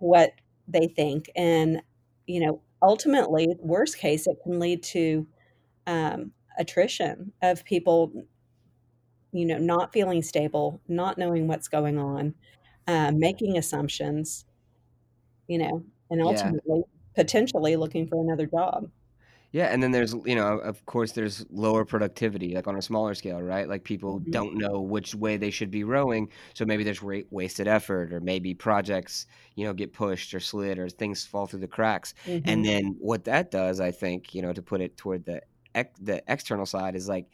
what 0.00 0.32
they 0.68 0.88
think, 0.88 1.30
and 1.36 1.82
you 2.26 2.40
know, 2.40 2.62
ultimately, 2.82 3.48
worst 3.60 3.98
case, 3.98 4.26
it 4.26 4.36
can 4.44 4.58
lead 4.60 4.82
to 4.84 5.26
um, 5.86 6.32
attrition 6.58 7.32
of 7.42 7.64
people, 7.64 8.12
you 9.32 9.44
know, 9.46 9.58
not 9.58 9.92
feeling 9.92 10.22
stable, 10.22 10.80
not 10.88 11.18
knowing 11.18 11.48
what's 11.48 11.68
going 11.68 11.98
on, 11.98 12.34
uh, 12.86 13.12
making 13.14 13.56
assumptions, 13.58 14.44
you 15.48 15.58
know, 15.58 15.84
and 16.10 16.22
Yeah. 16.22 16.24
ultimately, 16.24 16.82
potentially 17.14 17.76
looking 17.76 18.06
for 18.08 18.22
another 18.22 18.46
job. 18.46 18.90
Yeah, 19.54 19.66
and 19.66 19.80
then 19.80 19.92
there's, 19.92 20.14
you 20.26 20.34
know, 20.34 20.58
of 20.58 20.84
course, 20.86 21.12
there's 21.12 21.48
lower 21.48 21.84
productivity, 21.84 22.56
like 22.56 22.66
on 22.66 22.74
a 22.76 22.82
smaller 22.82 23.14
scale, 23.14 23.40
right? 23.40 23.68
Like 23.68 23.84
people 23.84 24.18
Mhm. 24.24 24.32
don't 24.32 24.58
know 24.58 24.80
which 24.80 25.14
way 25.14 25.36
they 25.36 25.52
should 25.52 25.70
be 25.70 25.84
rowing, 25.84 26.32
so 26.56 26.64
maybe 26.64 26.82
there's 26.82 27.00
wa- 27.00 27.22
wasted 27.30 27.68
effort, 27.68 28.12
or 28.12 28.18
maybe 28.20 28.52
projects, 28.54 29.26
you 29.54 29.64
know, 29.64 29.72
get 29.72 29.92
pushed 29.92 30.34
or 30.34 30.40
slid, 30.40 30.76
or 30.80 30.88
things 30.88 31.24
fall 31.24 31.46
through 31.46 31.60
the 31.60 31.68
cracks. 31.68 32.14
And 32.44 32.64
Mhm. 32.64 32.66
then 32.66 32.96
what 32.98 33.24
that 33.26 33.52
does, 33.52 33.78
I 33.78 33.92
think, 33.92 34.34
you 34.34 34.42
know, 34.42 34.52
to 34.52 34.62
put 34.62 34.80
it 34.80 34.96
toward 34.96 35.24
the 35.24 35.40
ex- 35.76 36.00
the 36.00 36.20
external 36.26 36.66
side, 36.66 36.96
is 36.96 37.08
like 37.08 37.28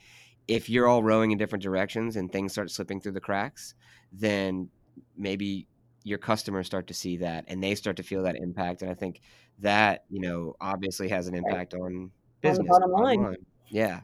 if 0.47 0.69
you're 0.69 0.89
all 0.89 1.03
rowing 1.03 1.31
in 1.31 1.39
different 1.39 1.63
directions 1.63 2.17
and 2.17 2.31
things 2.31 2.53
start 2.53 2.71
slipping 2.71 3.01
through 3.01 3.13
the 3.13 3.21
cracks, 3.23 3.75
then 4.13 4.71
maybe 5.17 5.69
your 6.05 6.19
customers 6.19 6.67
start 6.67 6.87
to 6.89 6.95
see 6.95 7.19
that 7.19 7.45
and 7.49 7.63
they 7.63 7.75
start 7.75 7.97
to 7.97 8.03
feel 8.03 8.23
that 8.25 8.37
impact. 8.37 8.83
And 8.83 8.91
I 8.91 8.95
think 8.95 9.21
that, 9.61 10.05
you 10.11 10.21
know, 10.21 10.57
obviously 10.61 11.09
has 11.09 11.27
an 11.29 11.35
impact 11.35 11.75
on 11.75 11.81
On 11.81 12.11
business, 12.41 12.67
bottom 12.69 12.91
bottom 12.91 13.05
line. 13.05 13.23
line. 13.23 13.47
Yeah. 13.69 14.01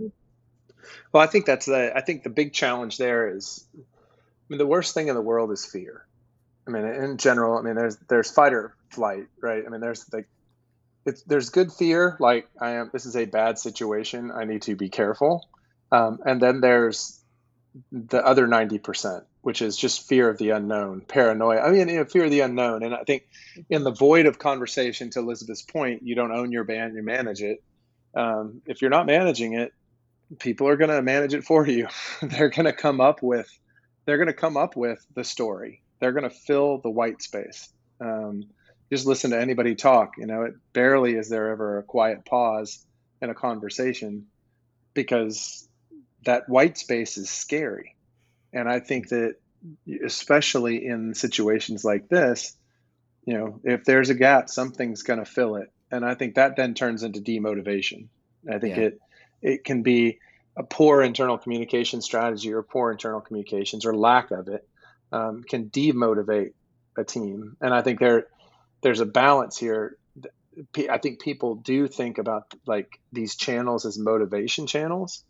well 1.13 1.23
i 1.23 1.27
think 1.27 1.47
that's 1.47 1.67
the 1.67 1.93
i 1.97 2.01
think 2.01 2.23
the 2.23 2.31
big 2.31 2.53
challenge 2.53 2.99
there 2.99 3.35
is 3.35 3.67
I 3.75 3.81
mean, 4.49 4.59
the 4.59 4.67
worst 4.67 4.95
thing 4.95 5.09
in 5.09 5.15
the 5.15 5.21
world 5.23 5.51
is 5.51 5.65
fear 5.65 6.07
I 6.67 6.71
mean, 6.71 6.85
in 6.85 7.17
general, 7.17 7.59
I 7.59 7.63
mean, 7.63 7.77
there's 7.77 7.97
there's 8.09 8.31
fight 8.31 8.53
or 8.53 8.75
flight, 8.91 9.27
right? 9.41 9.63
I 9.65 9.69
mean, 9.69 9.81
there's 9.81 10.13
like 10.13 10.29
it's 11.05 11.23
there's 11.23 11.51
good 11.51 11.73
fear, 11.73 12.17
like 12.19 12.49
I 12.61 12.73
am. 12.73 12.91
This 12.93 13.07
is 13.07 13.15
a 13.17 13.25
bad 13.25 13.59
situation. 13.59 14.33
I 14.33 14.45
need 14.45 14.63
to 14.63 14.75
be 14.75 14.89
careful. 14.89 15.49
Um, 15.93 16.19
and 16.27 16.43
then 16.43 16.61
there's 16.61 17.21
the 17.93 18.25
other 18.27 18.49
ninety 18.49 18.79
percent, 18.79 19.25
which 19.47 19.63
is 19.63 19.77
just 19.77 20.09
fear 20.09 20.29
of 20.29 20.39
the 20.39 20.51
unknown, 20.51 21.01
paranoia. 21.03 21.61
I 21.61 21.71
mean, 21.71 21.89
you 21.89 21.99
know, 21.99 22.05
fear 22.05 22.25
of 22.25 22.33
the 22.33 22.41
unknown. 22.41 22.83
And 22.83 22.93
I 22.93 23.05
think 23.05 23.29
in 23.71 23.85
the 23.85 23.93
void 23.93 24.27
of 24.27 24.41
conversation, 24.41 25.09
to 25.11 25.21
Elizabeth's 25.21 25.63
point, 25.63 26.03
you 26.03 26.17
don't 26.17 26.33
own 26.33 26.51
your 26.51 26.65
band, 26.65 26.97
you 26.97 27.05
manage 27.05 27.43
it. 27.43 27.63
Um, 28.13 28.61
if 28.67 28.83
you're 28.83 28.91
not 28.91 29.07
managing 29.07 29.53
it, 29.55 29.73
people 30.41 30.67
are 30.67 30.75
going 30.75 30.91
to 30.91 31.01
manage 31.01 31.33
it 31.33 31.45
for 31.45 31.65
you. 31.65 31.87
they're 32.23 32.49
going 32.49 32.67
to 32.67 32.73
come 32.73 33.01
up 33.01 33.23
with, 33.23 33.49
they're 34.05 34.17
going 34.17 34.27
to 34.27 34.33
come 34.33 34.57
up 34.57 34.75
with 34.75 35.07
the 35.15 35.23
story. 35.23 35.81
They're 36.01 36.11
going 36.11 36.29
to 36.29 36.37
fill 36.37 36.79
the 36.79 36.91
white 36.91 37.23
space. 37.23 37.69
Um, 38.01 38.47
just 38.91 39.07
listen 39.07 39.31
to 39.31 39.41
anybody 39.41 39.77
talk. 39.77 40.15
You 40.19 40.27
know, 40.27 40.43
it 40.43 40.55
barely 40.73 41.15
is 41.15 41.29
there 41.29 41.51
ever 41.51 41.79
a 41.79 41.85
quiet 41.85 42.25
pause 42.25 42.85
in 43.23 43.31
a 43.31 43.35
conversation 43.35 44.27
because 44.93 45.69
that 46.25 46.49
white 46.49 46.77
space 46.79 47.17
is 47.17 47.31
scary. 47.31 47.96
And 48.57 48.71
I 48.71 48.81
think 48.81 49.11
that 49.11 49.35
especially 50.03 50.87
in 50.87 51.13
situations 51.13 51.85
like 51.85 52.09
this, 52.09 52.57
you 53.27 53.35
know, 53.35 53.61
if 53.65 53.85
there's 53.85 54.09
a 54.09 54.15
gap, 54.15 54.49
something's 54.49 55.03
going 55.03 55.19
to 55.19 55.27
fill 55.27 55.57
it. 55.57 55.71
And 55.91 56.07
I 56.07 56.15
think 56.15 56.37
that 56.37 56.57
then 56.57 56.73
turns 56.73 57.03
into 57.03 57.21
demotivation. 57.21 58.09
I 58.51 58.59
think 58.59 58.77
yeah. 58.77 58.85
it 58.85 59.01
it 59.43 59.65
can 59.65 59.83
be 59.83 60.21
a 60.57 60.63
poor 60.63 61.03
internal 61.03 61.37
communication 61.37 62.01
strategy 62.01 62.55
or 62.55 62.63
poor 62.63 62.91
internal 62.91 63.21
communications 63.21 63.85
or 63.85 63.95
lack 63.95 64.31
of 64.31 64.49
it 64.49 64.67
um, 65.13 65.43
can 65.43 65.69
demotivate 65.69 66.55
a 66.97 67.05
team. 67.05 67.59
And 67.61 67.75
I 67.75 67.83
think 67.83 68.01
there 68.01 68.27
there's 68.81 69.01
a 69.01 69.07
balance 69.07 69.59
here. 69.59 69.99
I 70.91 70.97
think 70.97 71.21
people 71.21 71.57
do 71.57 71.89
think 71.89 72.17
about 72.17 72.55
like 72.67 72.99
these 73.13 73.37
channels 73.37 73.85
as 73.85 73.99
motivation 73.99 74.67
channels. 74.67 75.25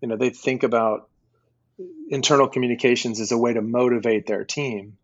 You 0.00 0.06
know, 0.06 0.16
they 0.16 0.30
think 0.30 0.62
about 0.62 1.08
internal 2.08 2.48
communications 2.48 3.20
as 3.20 3.32
a 3.32 3.38
way 3.38 3.52
to 3.52 3.62
motivate 3.62 4.26
their 4.26 4.44
team. 4.44 4.98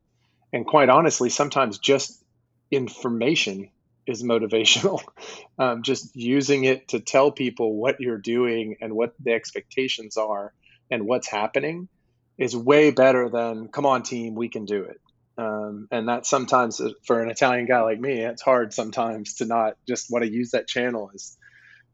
And 0.53 0.67
quite 0.67 0.89
honestly, 0.89 1.31
sometimes 1.31 1.79
just 1.79 2.23
information 2.71 3.71
is 4.07 4.23
motivational. 4.23 5.01
Um, 5.57 5.85
just 5.85 6.17
using 6.17 6.65
it 6.65 6.89
to 6.89 6.99
tell 6.99 7.31
people 7.31 7.77
what 7.77 8.01
you're 8.01 8.19
doing 8.19 8.75
and 8.81 8.93
what 8.93 9.15
the 9.21 9.35
expectations 9.35 10.17
are 10.17 10.53
and 10.91 11.07
what's 11.07 11.29
happening 11.29 11.89
is 12.37 12.57
way 12.57 12.91
better 12.91 13.29
than, 13.29 13.69
come 13.69 13.87
on, 13.87 14.03
team, 14.03 14.35
we 14.35 14.49
can 14.49 14.65
do 14.65 14.83
it. 14.83 15.01
Um, 15.39 15.87
and 15.93 16.09
that 16.09 16.27
sometimes, 16.27 16.81
uh, 16.81 16.91
for 17.07 17.23
an 17.23 17.31
Italian 17.31 17.67
guy 17.67 17.83
like 17.83 18.01
me, 18.01 18.21
it's 18.21 18.43
hard 18.43 18.75
sometimes 18.75 19.35
to 19.35 19.45
not 19.45 19.77
just 19.87 20.11
want 20.11 20.25
to 20.25 20.31
use 20.31 20.51
that 20.51 20.67
channel 20.67 21.13
as, 21.15 21.37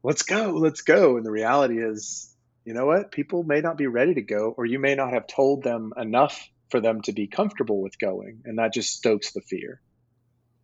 let's 0.01 0.23
go, 0.23 0.53
let's 0.55 0.81
go. 0.81 1.17
And 1.17 1.25
the 1.25 1.31
reality 1.31 1.79
is, 1.79 2.30
you 2.71 2.77
know 2.77 2.85
what? 2.85 3.11
People 3.11 3.43
may 3.43 3.59
not 3.59 3.77
be 3.77 3.87
ready 3.87 4.13
to 4.13 4.21
go, 4.21 4.55
or 4.57 4.65
you 4.65 4.79
may 4.79 4.95
not 4.95 5.11
have 5.11 5.27
told 5.27 5.61
them 5.61 5.91
enough 5.97 6.49
for 6.69 6.79
them 6.79 7.01
to 7.01 7.11
be 7.11 7.27
comfortable 7.27 7.81
with 7.81 7.99
going. 7.99 8.43
And 8.45 8.59
that 8.59 8.71
just 8.71 8.95
stokes 8.95 9.33
the 9.33 9.41
fear. 9.41 9.81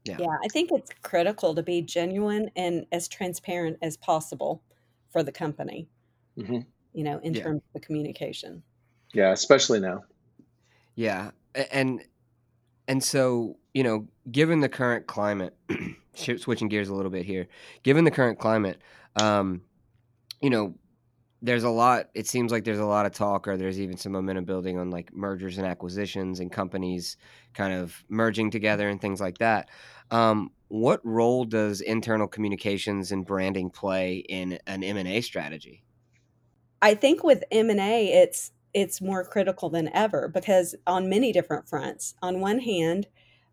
Yeah. 0.06 0.16
Yeah, 0.18 0.38
I 0.42 0.48
think 0.48 0.72
it's 0.72 0.90
critical 1.02 1.54
to 1.54 1.62
be 1.62 1.82
genuine 1.82 2.50
and 2.56 2.86
as 2.94 3.10
transparent 3.10 3.80
as 3.82 3.98
possible 3.98 4.64
for 5.12 5.22
the 5.22 5.34
company, 5.34 5.90
hmm 6.38 6.60
you 6.94 7.04
know, 7.04 7.20
in 7.24 7.34
Yeah. 7.34 7.44
terms 7.44 7.58
of 7.58 7.74
the 7.82 7.86
communication. 7.86 8.64
Yeah, 9.14 9.34
especially 9.34 9.82
now. 9.82 10.06
Yeah, 10.96 11.32
and 11.74 12.06
and 12.88 13.04
so 13.04 13.58
you 13.74 13.84
know, 13.84 14.08
given 14.32 14.62
the 14.62 14.70
current 14.70 15.08
climate, 15.08 15.58
switching 16.14 16.70
gears 16.70 16.88
a 16.88 16.94
little 16.96 17.12
bit 17.12 17.26
here, 17.26 17.50
given 17.84 18.06
the 18.06 18.12
current 18.12 18.40
climate, 18.40 18.80
um, 19.22 19.62
you 20.42 20.50
know, 20.50 20.74
there's 21.42 21.64
a 21.64 21.70
lot. 21.70 22.10
It 22.14 22.28
seems 22.28 22.52
like 22.52 22.64
there's 22.64 22.80
a 22.80 22.86
lot 22.86 23.06
of 23.06 23.14
talk, 23.14 23.48
or 23.48 23.58
there's 23.58 23.80
even 23.80 23.98
some 23.98 24.12
momentum 24.12 24.46
building 24.46 24.80
on 24.80 24.90
like 24.90 25.14
mergers 25.14 25.58
and 25.58 25.68
acquisitions 25.68 26.40
and 26.40 26.52
companies 26.52 27.18
kind 27.54 27.74
of 27.74 28.04
merging 28.10 28.50
together 28.50 28.90
and 28.90 29.00
things 29.00 29.22
like 29.22 29.38
that. 29.38 29.70
Um, 30.10 30.52
what 30.70 31.00
role 31.06 31.46
does 31.46 31.82
internal 31.82 32.28
communications 32.28 33.12
and 33.12 33.26
branding 33.26 33.70
play 33.70 34.18
in 34.18 34.60
an 34.68 34.84
M 34.84 34.98
and 34.98 35.08
A 35.08 35.22
strategy? 35.22 35.84
I 36.82 36.94
think 36.94 37.24
with 37.24 37.44
M&A 37.52 38.12
it's 38.14 38.52
it's 38.74 39.02
more 39.02 39.24
critical 39.24 39.70
than 39.70 39.90
ever 39.94 40.28
because 40.28 40.76
on 40.86 41.10
many 41.10 41.32
different 41.32 41.68
fronts. 41.68 42.14
On 42.22 42.42
one 42.42 42.60
hand, 42.60 43.08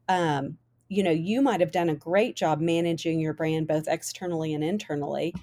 um, 0.09 0.59
you 0.89 1.03
know, 1.03 1.11
you 1.11 1.41
might 1.41 1.61
have 1.61 1.73
done 1.73 1.89
a 1.89 1.95
great 1.95 2.37
job 2.37 2.61
managing 2.61 3.21
your 3.21 3.33
brand 3.33 3.67
both 3.67 3.89
externally 3.89 4.53
and 4.53 4.63
internally, 4.63 5.35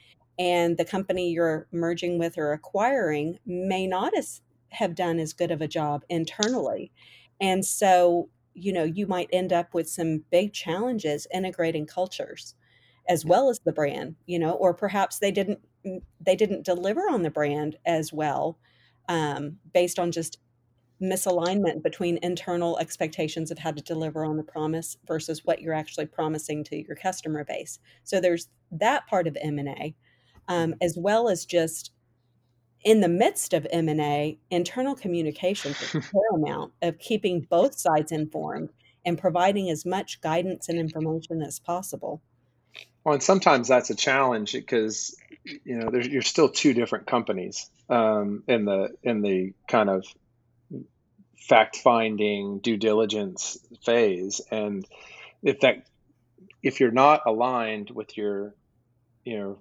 and 0.42 0.76
the 0.76 0.86
company 0.86 1.30
you're 1.30 1.68
merging 1.72 2.18
with 2.18 2.36
or 2.36 2.52
acquiring 2.52 3.38
may 3.46 3.86
not 3.86 4.18
as, 4.18 4.42
have 4.70 4.96
done 4.96 5.20
as 5.20 5.34
good 5.34 5.52
of 5.52 5.62
a 5.62 5.68
job 5.68 6.04
internally. 6.10 6.92
And 7.40 7.64
so, 7.64 8.28
you 8.56 8.74
know, 8.74 8.84
you 8.84 9.06
might 9.06 9.30
end 9.32 9.54
up 9.54 9.76
with 9.76 9.88
some 9.88 10.24
big 10.32 10.52
challenges 10.52 11.28
integrating 11.32 11.86
cultures 11.86 12.56
as 13.08 13.24
well 13.24 13.52
as 13.52 13.60
the 13.60 13.72
brand, 13.72 14.16
you 14.26 14.40
know, 14.40 14.54
or 14.54 14.74
perhaps 14.74 15.20
they 15.20 15.32
didn't 15.32 15.60
mm, 15.86 16.02
they 16.20 16.36
didn't 16.36 16.66
deliver 16.66 17.02
on 17.02 17.22
the 17.22 17.30
brand 17.30 17.76
as 17.86 18.12
well 18.12 18.58
um, 19.10 19.58
based 19.76 20.00
on 20.00 20.12
just 20.12 20.40
misalignment 21.00 21.84
between 21.84 22.18
internal 22.24 22.80
expectations 22.80 23.52
of 23.52 23.60
how 23.60 23.72
to 23.72 23.82
deliver 23.84 24.26
on 24.26 24.38
the 24.38 24.44
promise 24.44 24.98
versus 25.06 25.46
what 25.46 25.62
you're 25.62 25.74
actually 25.74 26.08
promising 26.08 26.64
to 26.64 26.84
your 26.84 26.96
customer 26.96 27.44
base. 27.44 27.78
So 28.04 28.20
there's 28.20 28.50
that 28.72 29.06
part 29.06 29.28
of 29.28 29.38
M&A, 29.40 29.96
um, 30.48 30.76
as 30.82 30.98
well 30.98 31.30
as 31.30 31.46
just 31.46 31.92
in 32.84 33.02
the 33.02 33.08
midst 33.08 33.54
of 33.54 33.68
M&A, 33.72 34.40
internal 34.50 34.96
communications 34.96 35.82
is 35.82 36.10
paramount 36.12 36.74
of 36.82 36.98
keeping 36.98 37.42
both 37.42 37.78
sides 37.78 38.12
informed 38.12 38.70
and 39.06 39.18
providing 39.18 39.70
as 39.70 39.86
much 39.86 40.22
guidance 40.22 40.70
and 40.70 40.80
information 40.80 41.42
as 41.42 41.60
possible. 41.60 42.22
Well, 43.04 43.14
and 43.14 43.24
sometimes 43.24 43.68
that's 43.68 43.90
a 43.90 43.96
challenge 43.96 44.54
because 44.54 45.16
you 45.44 45.78
know 45.78 45.90
there's, 45.90 46.08
you're 46.08 46.22
still 46.22 46.50
two 46.50 46.74
different 46.74 47.08
companies 47.08 47.70
um, 47.90 48.44
in 48.48 48.66
the 48.66 48.90
in 49.02 49.22
the 49.22 49.54
kind 49.68 49.90
of 49.90 50.06
fact 51.36 51.78
finding 51.78 52.60
due 52.60 52.78
diligence 52.78 53.58
phase, 53.84 54.42
and 54.52 54.86
if 55.42 55.62
that 55.62 55.88
if 56.62 56.80
you're 56.80 56.92
not 56.92 57.22
aligned 57.26 57.90
with 57.90 58.16
your 58.18 58.54
you 59.26 59.40
know 59.40 59.60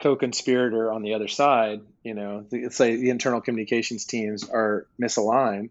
co-conspirator 0.00 0.92
on 0.92 1.02
the 1.02 1.14
other 1.14 1.28
side, 1.28 1.80
you 2.02 2.14
know, 2.14 2.44
say 2.70 2.96
the 2.96 3.10
internal 3.10 3.40
communications 3.40 4.04
teams 4.04 4.48
are 4.48 4.86
misaligned, 5.00 5.70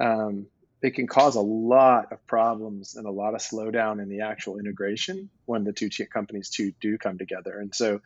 um, 0.00 0.46
it 0.82 0.94
can 0.94 1.06
cause 1.06 1.36
a 1.36 1.40
lot 1.40 2.12
of 2.12 2.26
problems 2.26 2.96
and 2.96 3.06
a 3.06 3.10
lot 3.10 3.34
of 3.34 3.40
slowdown 3.40 4.02
in 4.02 4.08
the 4.08 4.22
actual 4.22 4.58
integration 4.58 5.30
when 5.46 5.64
the 5.64 5.72
two 5.72 5.88
companies 6.12 6.50
two 6.50 6.72
do 6.80 6.98
come 6.98 7.18
together. 7.18 7.58
And 7.58 7.74
so, 7.74 8.00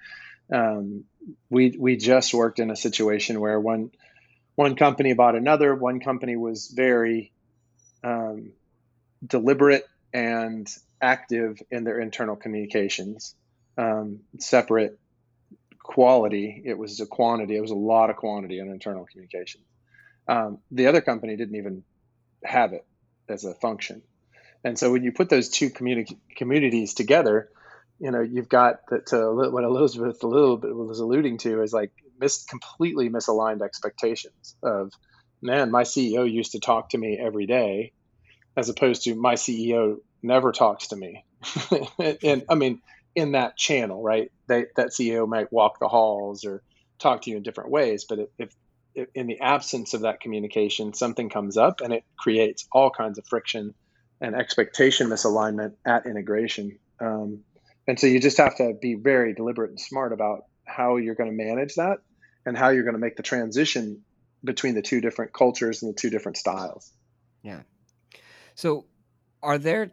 um, 0.52 1.04
we 1.50 1.76
we 1.76 1.96
just 1.96 2.32
worked 2.32 2.60
in 2.60 2.70
a 2.70 2.76
situation 2.76 3.40
where 3.40 3.58
one 3.58 3.90
one 4.54 4.76
company 4.76 5.14
bought 5.14 5.34
another. 5.34 5.74
One 5.74 6.00
company 6.00 6.36
was 6.36 6.68
very 6.68 7.32
um, 8.04 8.52
deliberate 9.26 9.84
and 10.12 10.68
active 11.00 11.60
in 11.70 11.84
their 11.84 11.98
internal 11.98 12.36
communications, 12.36 13.34
um, 13.76 14.20
separate 14.38 14.98
quality. 15.86 16.62
It 16.64 16.76
was 16.76 17.00
a 17.00 17.06
quantity. 17.06 17.56
It 17.56 17.60
was 17.60 17.70
a 17.70 17.76
lot 17.76 18.10
of 18.10 18.16
quantity 18.16 18.58
in 18.58 18.68
internal 18.68 19.06
communication. 19.06 19.60
Um, 20.28 20.58
the 20.72 20.88
other 20.88 21.00
company 21.00 21.36
didn't 21.36 21.54
even 21.54 21.84
have 22.44 22.72
it 22.72 22.84
as 23.28 23.44
a 23.44 23.54
function. 23.54 24.02
And 24.64 24.76
so 24.76 24.90
when 24.90 25.04
you 25.04 25.12
put 25.12 25.28
those 25.28 25.48
two 25.48 25.70
communi- 25.70 26.18
communities 26.34 26.94
together, 26.94 27.48
you 28.00 28.10
know, 28.10 28.20
you've 28.20 28.48
got 28.48 28.80
the, 28.90 29.00
to 29.06 29.50
what 29.50 29.62
Elizabeth 29.62 30.22
a 30.24 30.26
little 30.26 30.56
bit 30.56 30.74
was 30.74 30.98
alluding 30.98 31.38
to 31.38 31.62
is 31.62 31.72
like 31.72 31.92
completely 32.48 33.08
misaligned 33.08 33.62
expectations 33.62 34.56
of, 34.62 34.92
man, 35.40 35.70
my 35.70 35.84
CEO 35.84 36.30
used 36.30 36.52
to 36.52 36.60
talk 36.60 36.90
to 36.90 36.98
me 36.98 37.16
every 37.16 37.46
day, 37.46 37.92
as 38.56 38.68
opposed 38.68 39.04
to 39.04 39.14
my 39.14 39.34
CEO 39.34 39.98
never 40.20 40.50
talks 40.50 40.88
to 40.88 40.96
me. 40.96 41.24
and 42.22 42.44
I 42.48 42.56
mean, 42.56 42.82
in 43.16 43.32
that 43.32 43.56
channel, 43.56 44.00
right? 44.00 44.30
That 44.46 44.74
CEO 44.76 45.26
might 45.26 45.52
walk 45.52 45.80
the 45.80 45.88
halls 45.88 46.44
or 46.44 46.62
talk 46.98 47.22
to 47.22 47.30
you 47.30 47.38
in 47.38 47.42
different 47.42 47.70
ways, 47.70 48.04
but 48.04 48.20
if, 48.20 48.54
if 48.94 49.08
in 49.14 49.26
the 49.26 49.40
absence 49.40 49.94
of 49.94 50.02
that 50.02 50.20
communication, 50.20 50.94
something 50.94 51.28
comes 51.28 51.56
up 51.56 51.80
and 51.80 51.92
it 51.92 52.04
creates 52.16 52.68
all 52.70 52.90
kinds 52.90 53.18
of 53.18 53.26
friction 53.26 53.74
and 54.20 54.34
expectation 54.34 55.08
misalignment 55.08 55.72
at 55.84 56.06
integration. 56.06 56.78
Um, 57.00 57.40
and 57.88 57.98
so 57.98 58.06
you 58.06 58.20
just 58.20 58.38
have 58.38 58.56
to 58.56 58.74
be 58.80 58.94
very 58.94 59.34
deliberate 59.34 59.70
and 59.70 59.80
smart 59.80 60.12
about 60.12 60.44
how 60.64 60.96
you're 60.96 61.14
going 61.14 61.30
to 61.30 61.44
manage 61.44 61.74
that 61.76 61.98
and 62.44 62.56
how 62.56 62.68
you're 62.68 62.84
going 62.84 62.94
to 62.94 63.00
make 63.00 63.16
the 63.16 63.22
transition 63.22 64.02
between 64.44 64.74
the 64.74 64.82
two 64.82 65.00
different 65.00 65.32
cultures 65.32 65.82
and 65.82 65.92
the 65.92 65.98
two 65.98 66.10
different 66.10 66.36
styles. 66.36 66.92
Yeah. 67.42 67.62
So 68.54 68.86
are 69.42 69.58
there, 69.58 69.90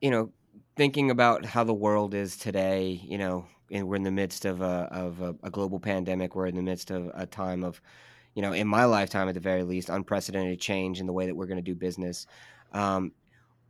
you 0.00 0.10
know, 0.10 0.32
thinking 0.76 1.10
about 1.10 1.44
how 1.44 1.64
the 1.64 1.74
world 1.74 2.14
is 2.14 2.36
today, 2.36 3.00
you 3.04 3.18
know, 3.18 3.46
and 3.70 3.88
we're 3.88 3.96
in 3.96 4.02
the 4.02 4.10
midst 4.10 4.44
of 4.44 4.60
a 4.60 4.88
of 4.90 5.20
a, 5.20 5.34
a, 5.42 5.50
global 5.50 5.80
pandemic. 5.80 6.34
We're 6.34 6.46
in 6.46 6.56
the 6.56 6.62
midst 6.62 6.90
of 6.90 7.10
a 7.14 7.26
time 7.26 7.64
of, 7.64 7.80
you 8.34 8.42
know, 8.42 8.52
in 8.52 8.66
my 8.66 8.84
lifetime 8.84 9.28
at 9.28 9.34
the 9.34 9.40
very 9.40 9.62
least, 9.62 9.88
unprecedented 9.88 10.60
change 10.60 11.00
in 11.00 11.06
the 11.06 11.12
way 11.12 11.26
that 11.26 11.34
we're 11.34 11.46
going 11.46 11.56
to 11.56 11.62
do 11.62 11.74
business. 11.74 12.26
Um, 12.72 13.12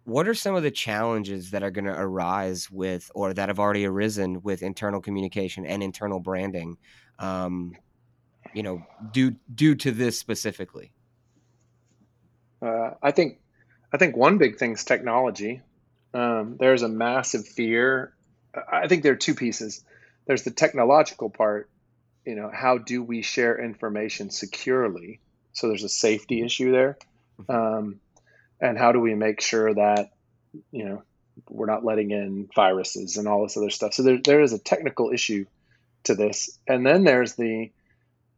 what 0.05 0.27
are 0.27 0.35
some 0.35 0.57
of 0.57 0.65
the 0.65 0.71
challenges 0.71 1.53
that 1.53 1.63
are 1.63 1.71
going 1.71 1.85
to 1.85 1.97
arise 1.97 2.69
with, 2.71 3.11
or 3.15 3.33
that 3.33 3.49
have 3.49 3.61
already 3.61 3.87
arisen 3.87 4.43
with 4.43 4.63
internal 4.63 5.01
communication 5.01 5.65
and 5.65 5.83
internal 5.83 6.19
branding? 6.19 6.77
Um, 7.21 7.77
you 8.53 8.63
know, 8.63 8.83
due 9.13 9.37
due 9.55 9.75
to 9.77 9.93
this 9.93 10.19
specifically. 10.19 10.93
Uh, 12.61 12.95
I 13.03 13.11
think, 13.11 13.39
I 13.93 13.97
think 13.97 14.17
one 14.17 14.39
big 14.39 14.57
thing 14.57 14.73
is 14.73 14.85
technology. 14.85 15.63
Um, 16.15 16.57
there's 16.59 16.83
a 16.83 16.89
massive 16.89 17.47
fear. 17.47 18.13
I 18.71 18.89
think 18.89 19.03
there 19.03 19.13
are 19.13 19.17
two 19.17 19.35
pieces. 19.35 19.85
There's 20.27 20.43
the 20.43 20.51
technological 20.51 21.31
part. 21.31 21.69
You 22.25 22.37
know, 22.37 22.51
how 22.53 22.79
do 22.79 23.03
we 23.03 23.23
share 23.23 23.59
information 23.59 24.31
securely? 24.31 25.21
So 25.53 25.69
there's 25.69 25.85
a 25.85 25.89
safety 25.89 26.43
issue 26.43 26.73
there, 26.73 26.99
mm-hmm. 27.41 27.53
um, 27.53 28.01
and 28.61 28.79
how 28.79 28.93
do 28.93 29.01
we 29.01 29.15
make 29.15 29.41
sure 29.41 29.75
that 29.75 30.11
you 30.71 30.85
know 30.85 31.03
we're 31.49 31.67
not 31.67 31.85
letting 31.85 32.11
in 32.11 32.49
viruses 32.55 33.17
and 33.17 33.27
all 33.27 33.43
this 33.43 33.57
other 33.57 33.71
stuff. 33.71 33.95
So 33.95 34.03
there 34.03 34.19
there 34.23 34.41
is 34.41 34.53
a 34.53 34.59
technical 34.59 35.11
issue 35.13 35.47
to 36.05 36.15
this, 36.15 36.59
and 36.67 36.87
then 36.87 37.05
there's 37.05 37.35
the 37.35 37.71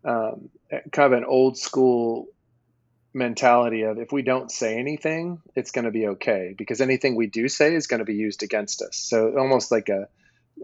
um, 0.04 0.50
kind 0.92 1.12
of 1.12 1.18
an 1.18 1.24
old 1.24 1.58
school 1.58 2.28
mentality 3.14 3.82
of 3.82 3.98
if 3.98 4.12
we 4.12 4.22
don't 4.22 4.50
say 4.50 4.76
anything, 4.78 5.40
it's 5.54 5.70
going 5.70 5.84
to 5.84 5.90
be 5.90 6.08
okay 6.08 6.54
because 6.56 6.80
anything 6.80 7.14
we 7.14 7.28
do 7.28 7.48
say 7.48 7.74
is 7.74 7.86
going 7.86 8.00
to 8.00 8.04
be 8.04 8.16
used 8.16 8.42
against 8.42 8.82
us. 8.82 8.96
So 8.96 9.38
almost 9.38 9.70
like 9.70 9.88
a, 9.88 10.08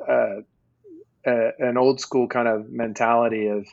a, 0.06 0.38
a, 1.24 1.50
an 1.58 1.78
old 1.78 2.00
school 2.00 2.26
kind 2.28 2.48
of 2.48 2.68
mentality 2.68 3.46
of, 3.46 3.66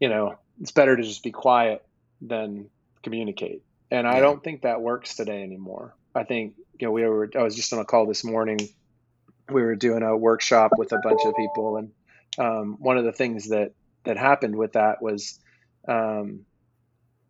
you 0.00 0.08
know, 0.08 0.38
it's 0.60 0.72
better 0.72 0.96
to 0.96 1.02
just 1.02 1.22
be 1.22 1.30
quiet 1.30 1.84
than 2.20 2.70
communicate. 3.02 3.62
And 3.90 4.06
I 4.06 4.20
don't 4.20 4.42
think 4.42 4.62
that 4.62 4.80
works 4.80 5.16
today 5.16 5.42
anymore. 5.42 5.94
I 6.14 6.24
think 6.24 6.54
you 6.78 6.86
know 6.86 6.92
we 6.92 7.04
were. 7.04 7.30
I 7.38 7.42
was 7.42 7.56
just 7.56 7.72
on 7.72 7.78
a 7.78 7.84
call 7.84 8.06
this 8.06 8.24
morning. 8.24 8.58
We 9.48 9.62
were 9.62 9.76
doing 9.76 10.02
a 10.02 10.16
workshop 10.16 10.72
with 10.76 10.92
a 10.92 10.98
bunch 11.02 11.20
of 11.24 11.34
people, 11.36 11.76
and 11.76 11.90
um, 12.38 12.76
one 12.78 12.98
of 12.98 13.04
the 13.04 13.12
things 13.12 13.48
that 13.48 13.72
that 14.04 14.18
happened 14.18 14.56
with 14.56 14.74
that 14.74 15.00
was 15.00 15.38
um, 15.86 16.40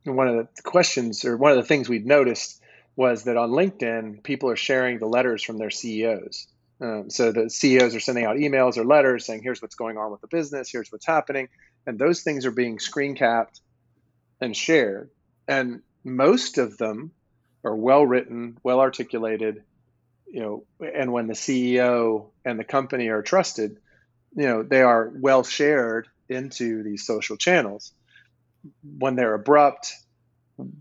one 0.05 0.29
of 0.29 0.37
the 0.37 0.63
questions 0.63 1.25
or 1.25 1.37
one 1.37 1.53
of 1.53 1.59
the 1.59 1.65
things 1.65 1.89
we've 1.89 2.07
noticed 2.07 2.61
was 2.97 3.25
that 3.25 3.37
on 3.37 3.51
LinkedIn, 3.51 4.23
people 4.23 4.51
are 4.51 4.57
sharing 4.57 4.99
the 4.99 5.07
letters 5.07 5.43
from 5.43 5.59
their 5.59 5.71
CEOs. 5.71 6.49
Um, 6.81 7.11
so 7.11 7.33
the 7.33 7.51
CEOs 7.51 7.95
are 7.95 8.01
sending 8.01 8.25
out 8.25 8.37
emails 8.37 8.77
or 8.77 8.85
letters 8.85 9.27
saying, 9.27 9.43
here's 9.43 9.61
what's 9.61 9.75
going 9.75 9.97
on 9.97 10.11
with 10.11 10.21
the 10.21 10.29
business, 10.29 10.71
here's 10.71 10.91
what's 10.91 11.07
happening. 11.07 11.49
And 11.87 11.99
those 11.99 12.23
things 12.23 12.47
are 12.47 12.51
being 12.51 12.79
screen 12.79 13.15
capped 13.15 13.61
and 14.41 14.57
shared. 14.57 15.11
And 15.47 15.83
most 16.05 16.59
of 16.59 16.77
them 16.77 17.13
are 17.65 17.75
well 17.75 18.05
written, 18.05 18.59
well 18.63 18.81
articulated, 18.81 19.63
you 20.27 20.41
know, 20.41 20.65
and 20.81 21.13
when 21.13 21.27
the 21.27 21.35
CEO 21.35 22.27
and 22.45 22.59
the 22.59 22.65
company 22.65 23.09
are 23.09 23.23
trusted, 23.23 23.79
you 24.37 24.47
know, 24.47 24.63
they 24.63 24.83
are 24.83 25.11
well 25.15 25.43
shared 25.43 26.09
into 26.29 26.83
these 26.83 27.07
social 27.07 27.37
channels 27.37 27.93
when 28.99 29.17
they're 29.17 29.35
abrupt, 29.35 29.95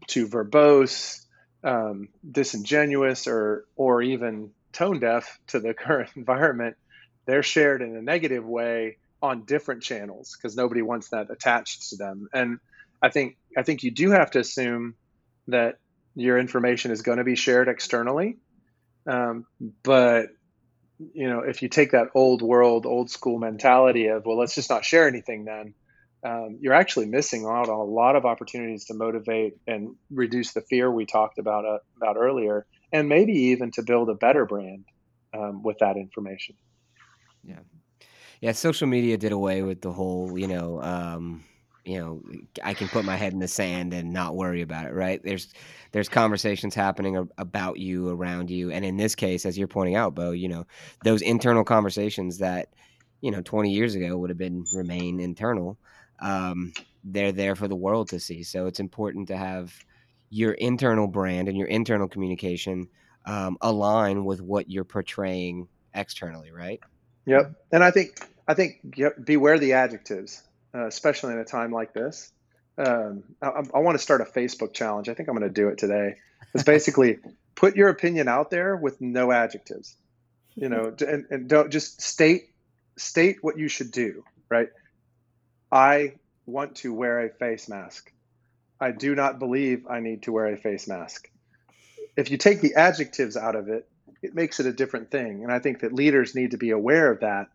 too 0.08 0.28
verbose, 0.28 1.22
um, 1.64 2.10
disingenuous, 2.30 3.28
or 3.28 3.66
or 3.76 4.02
even 4.02 4.52
tone 4.74 5.00
deaf 5.00 5.40
to 5.48 5.60
the 5.60 5.74
current 5.86 6.10
environment, 6.16 6.78
they're 7.26 7.44
shared 7.44 7.82
in 7.82 7.96
a 7.96 8.02
negative 8.02 8.46
way 8.46 8.98
on 9.22 9.46
different 9.46 9.82
channels 9.84 10.36
because 10.36 10.56
nobody 10.56 10.82
wants 10.82 11.10
that 11.10 11.32
attached 11.32 11.90
to 11.90 11.98
them. 11.98 12.28
And 12.34 12.60
I 13.02 13.10
think 13.10 13.38
I 13.58 13.64
think 13.64 13.84
you 13.84 13.92
do 13.92 14.12
have 14.12 14.32
to 14.32 14.40
assume 14.40 14.96
that 15.48 15.80
your 16.16 16.38
information 16.40 16.92
is 16.92 17.02
going 17.02 17.20
to 17.20 17.24
be 17.24 17.36
shared 17.36 17.68
externally, 17.68 18.38
um, 19.06 19.46
but 19.84 20.28
you 21.14 21.30
know 21.30 21.42
if 21.42 21.62
you 21.62 21.70
take 21.70 21.92
that 21.92 22.08
old 22.16 22.42
world, 22.42 22.86
old 22.86 23.10
school 23.10 23.38
mentality 23.38 24.08
of 24.08 24.26
well, 24.26 24.38
let's 24.38 24.56
just 24.56 24.70
not 24.70 24.86
share 24.86 25.08
anything 25.08 25.46
then 25.46 25.74
um, 26.24 26.58
you're 26.62 26.74
actually 26.74 27.06
missing 27.06 27.46
out 27.46 27.70
on 27.70 27.80
a 27.80 27.84
lot 27.84 28.16
of 28.16 28.26
opportunities 28.26 28.86
to 28.86 28.94
motivate 28.94 29.58
and 29.68 29.96
reduce 30.10 30.54
the 30.54 30.62
fear 30.62 30.92
we 30.92 31.06
talked 31.06 31.38
about 31.38 31.66
uh, 31.66 31.78
about 31.98 32.18
earlier, 32.18 32.66
and 32.92 33.08
maybe 33.08 33.34
even 33.34 33.72
to 33.72 33.84
build 33.84 34.10
a 34.10 34.16
better 34.16 34.46
brand 34.46 34.86
um, 35.34 35.62
with 35.62 35.78
that 35.80 35.96
information. 35.96 36.56
Yeah, 37.44 37.60
yeah. 38.42 38.52
Social 38.54 38.88
media 38.88 39.18
did 39.18 39.32
away 39.32 39.62
with 39.62 39.82
the 39.82 39.92
whole, 39.92 40.38
you 40.38 40.48
know, 40.48 40.82
um, 40.82 41.44
you 41.86 42.00
know, 42.00 42.22
I 42.64 42.74
can 42.74 42.88
put 42.88 43.06
my 43.06 43.16
head 43.16 43.34
in 43.34 43.40
the 43.40 43.48
sand 43.48 43.94
and 43.94 44.12
not 44.12 44.36
worry 44.36 44.62
about 44.62 44.86
it. 44.86 44.94
Right? 44.94 45.22
There's 45.24 45.54
there's 45.92 46.10
conversations 46.10 46.74
happening 46.74 47.30
about 47.38 47.78
you, 47.78 48.10
around 48.10 48.50
you, 48.50 48.72
and 48.72 48.84
in 48.84 48.98
this 48.98 49.14
case, 49.14 49.46
as 49.46 49.56
you're 49.56 49.68
pointing 49.68 49.96
out, 49.96 50.16
Bo, 50.16 50.32
you 50.32 50.50
know, 50.50 50.66
those 51.04 51.22
internal 51.22 51.64
conversations 51.64 52.40
that 52.40 52.74
you 53.22 53.30
know 53.30 53.42
20 53.42 53.72
years 53.72 53.96
ago 53.96 54.18
would 54.18 54.32
have 54.32 54.38
been 54.38 54.66
remain 54.74 55.20
internal 55.20 55.78
um, 56.20 56.74
they're 57.04 57.32
there 57.32 57.56
for 57.56 57.68
the 57.68 57.76
world 57.76 58.10
to 58.10 58.20
see. 58.20 58.44
So 58.44 58.68
it's 58.68 58.80
important 58.80 59.28
to 59.30 59.38
have 59.38 59.74
your 60.30 60.54
internal 60.54 61.08
brand 61.08 61.48
and 61.48 61.58
your 61.58 61.68
internal 61.68 62.08
communication 62.08 62.90
um, 63.26 63.58
align 63.62 64.26
with 64.26 64.42
what 64.42 64.70
you're 64.70 64.84
portraying 64.84 65.68
externally, 65.94 66.52
right? 66.52 66.80
Yep. 67.26 67.54
And 67.72 67.84
I 67.84 67.92
think 67.92 68.20
I 68.48 68.54
think 68.54 68.80
yep, 68.96 69.14
beware 69.24 69.60
the 69.60 69.74
adjectives, 69.74 70.42
uh, 70.74 70.88
especially 70.88 71.34
in 71.34 71.40
a 71.40 71.46
time 71.46 71.72
like 71.72 71.94
this. 71.94 72.32
Um, 72.78 73.24
I, 73.42 73.64
I 73.74 73.80
want 73.80 73.98
to 73.98 74.04
start 74.04 74.22
a 74.22 74.26
Facebook 74.26 74.74
challenge. 74.74 75.10
I 75.10 75.14
think 75.14 75.28
I'm 75.30 75.36
going 75.36 75.48
to 75.48 75.54
do 75.54 75.70
it 75.70 75.78
today. 75.78 76.16
It's 76.54 76.64
basically 76.66 77.20
put 77.56 77.76
your 77.76 77.90
opinion 77.90 78.28
out 78.28 78.50
there 78.50 78.76
with 78.76 79.02
no 79.02 79.32
adjectives. 79.32 79.96
You 80.56 80.70
know, 80.70 80.96
and, 81.08 81.26
and 81.30 81.48
don't 81.48 81.72
just 81.72 82.02
state 82.02 82.50
state 82.98 83.38
what 83.42 83.60
you 83.60 83.68
should 83.68 83.92
do. 83.92 84.24
Right 84.50 84.70
I 85.72 86.14
want 86.46 86.76
to 86.78 86.94
wear 86.94 87.26
a 87.26 87.30
face 87.30 87.68
mask. 87.68 88.12
I 88.80 88.92
do 88.92 89.16
not 89.16 89.40
believe 89.40 89.88
I 89.90 90.00
need 90.00 90.24
to 90.24 90.32
wear 90.32 90.48
a 90.48 90.58
face 90.58 90.88
mask. 90.88 91.30
If 92.16 92.32
you 92.32 92.38
take 92.38 92.62
the 92.62 92.76
adjectives 92.76 93.36
out 93.36 93.56
of 93.56 93.70
it, 93.70 93.88
it 94.22 94.34
makes 94.34 94.60
it 94.60 94.66
a 94.66 94.74
different 94.74 95.12
thing. 95.12 95.44
And 95.44 95.52
I 95.52 95.60
think 95.60 95.82
that 95.82 95.94
leaders 95.94 96.36
need 96.36 96.52
to 96.52 96.58
be 96.58 96.72
aware 96.72 97.12
of 97.12 97.20
that, 97.20 97.48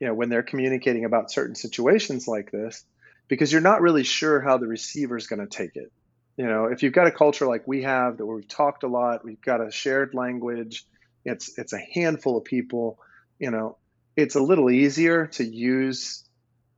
you 0.00 0.06
know, 0.06 0.14
when 0.14 0.28
they're 0.28 0.42
communicating 0.42 1.04
about 1.04 1.30
certain 1.30 1.54
situations 1.54 2.28
like 2.28 2.50
this, 2.50 2.84
because 3.28 3.52
you're 3.52 3.60
not 3.60 3.82
really 3.82 4.04
sure 4.04 4.40
how 4.40 4.58
the 4.58 4.66
receiver 4.66 5.16
is 5.16 5.26
going 5.26 5.40
to 5.40 5.46
take 5.46 5.76
it. 5.76 5.92
You 6.36 6.46
know, 6.46 6.66
if 6.66 6.82
you've 6.82 6.92
got 6.92 7.06
a 7.06 7.12
culture 7.12 7.46
like 7.46 7.66
we 7.66 7.82
have 7.82 8.18
that 8.18 8.26
where 8.26 8.36
we've 8.36 8.48
talked 8.48 8.82
a 8.82 8.88
lot, 8.88 9.24
we've 9.24 9.40
got 9.40 9.66
a 9.66 9.70
shared 9.70 10.14
language, 10.14 10.84
it's 11.24 11.58
it's 11.58 11.72
a 11.72 11.78
handful 11.78 12.36
of 12.36 12.44
people, 12.44 12.98
you 13.38 13.50
know, 13.50 13.78
it's 14.16 14.34
a 14.34 14.42
little 14.42 14.70
easier 14.70 15.26
to 15.26 15.44
use 15.44 16.25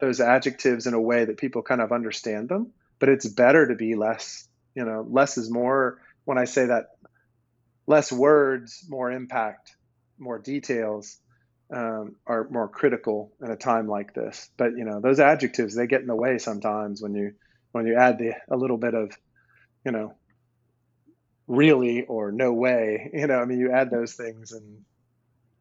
those 0.00 0.20
adjectives 0.20 0.86
in 0.86 0.94
a 0.94 1.00
way 1.00 1.24
that 1.24 1.38
people 1.38 1.62
kind 1.62 1.80
of 1.80 1.92
understand 1.92 2.48
them. 2.48 2.72
But 2.98 3.08
it's 3.08 3.26
better 3.26 3.68
to 3.68 3.74
be 3.74 3.94
less, 3.94 4.48
you 4.74 4.84
know, 4.84 5.06
less 5.08 5.38
is 5.38 5.50
more. 5.50 6.00
When 6.24 6.38
I 6.38 6.44
say 6.44 6.66
that, 6.66 6.90
less 7.86 8.12
words, 8.12 8.84
more 8.88 9.10
impact, 9.10 9.76
more 10.18 10.38
details 10.38 11.18
um, 11.72 12.16
are 12.26 12.48
more 12.50 12.68
critical 12.68 13.32
in 13.42 13.50
a 13.50 13.56
time 13.56 13.88
like 13.88 14.14
this. 14.14 14.50
But 14.56 14.76
you 14.76 14.84
know, 14.84 15.00
those 15.00 15.20
adjectives 15.20 15.74
they 15.74 15.86
get 15.86 16.00
in 16.00 16.06
the 16.06 16.16
way 16.16 16.38
sometimes 16.38 17.02
when 17.02 17.14
you 17.14 17.34
when 17.72 17.86
you 17.86 17.96
add 17.96 18.18
the 18.18 18.32
a 18.50 18.56
little 18.56 18.78
bit 18.78 18.94
of, 18.94 19.12
you 19.84 19.92
know, 19.92 20.14
really 21.46 22.04
or 22.04 22.32
no 22.32 22.52
way. 22.52 23.10
You 23.18 23.26
know, 23.26 23.38
I 23.38 23.44
mean, 23.44 23.58
you 23.58 23.72
add 23.72 23.90
those 23.90 24.14
things 24.14 24.52
and 24.52 24.84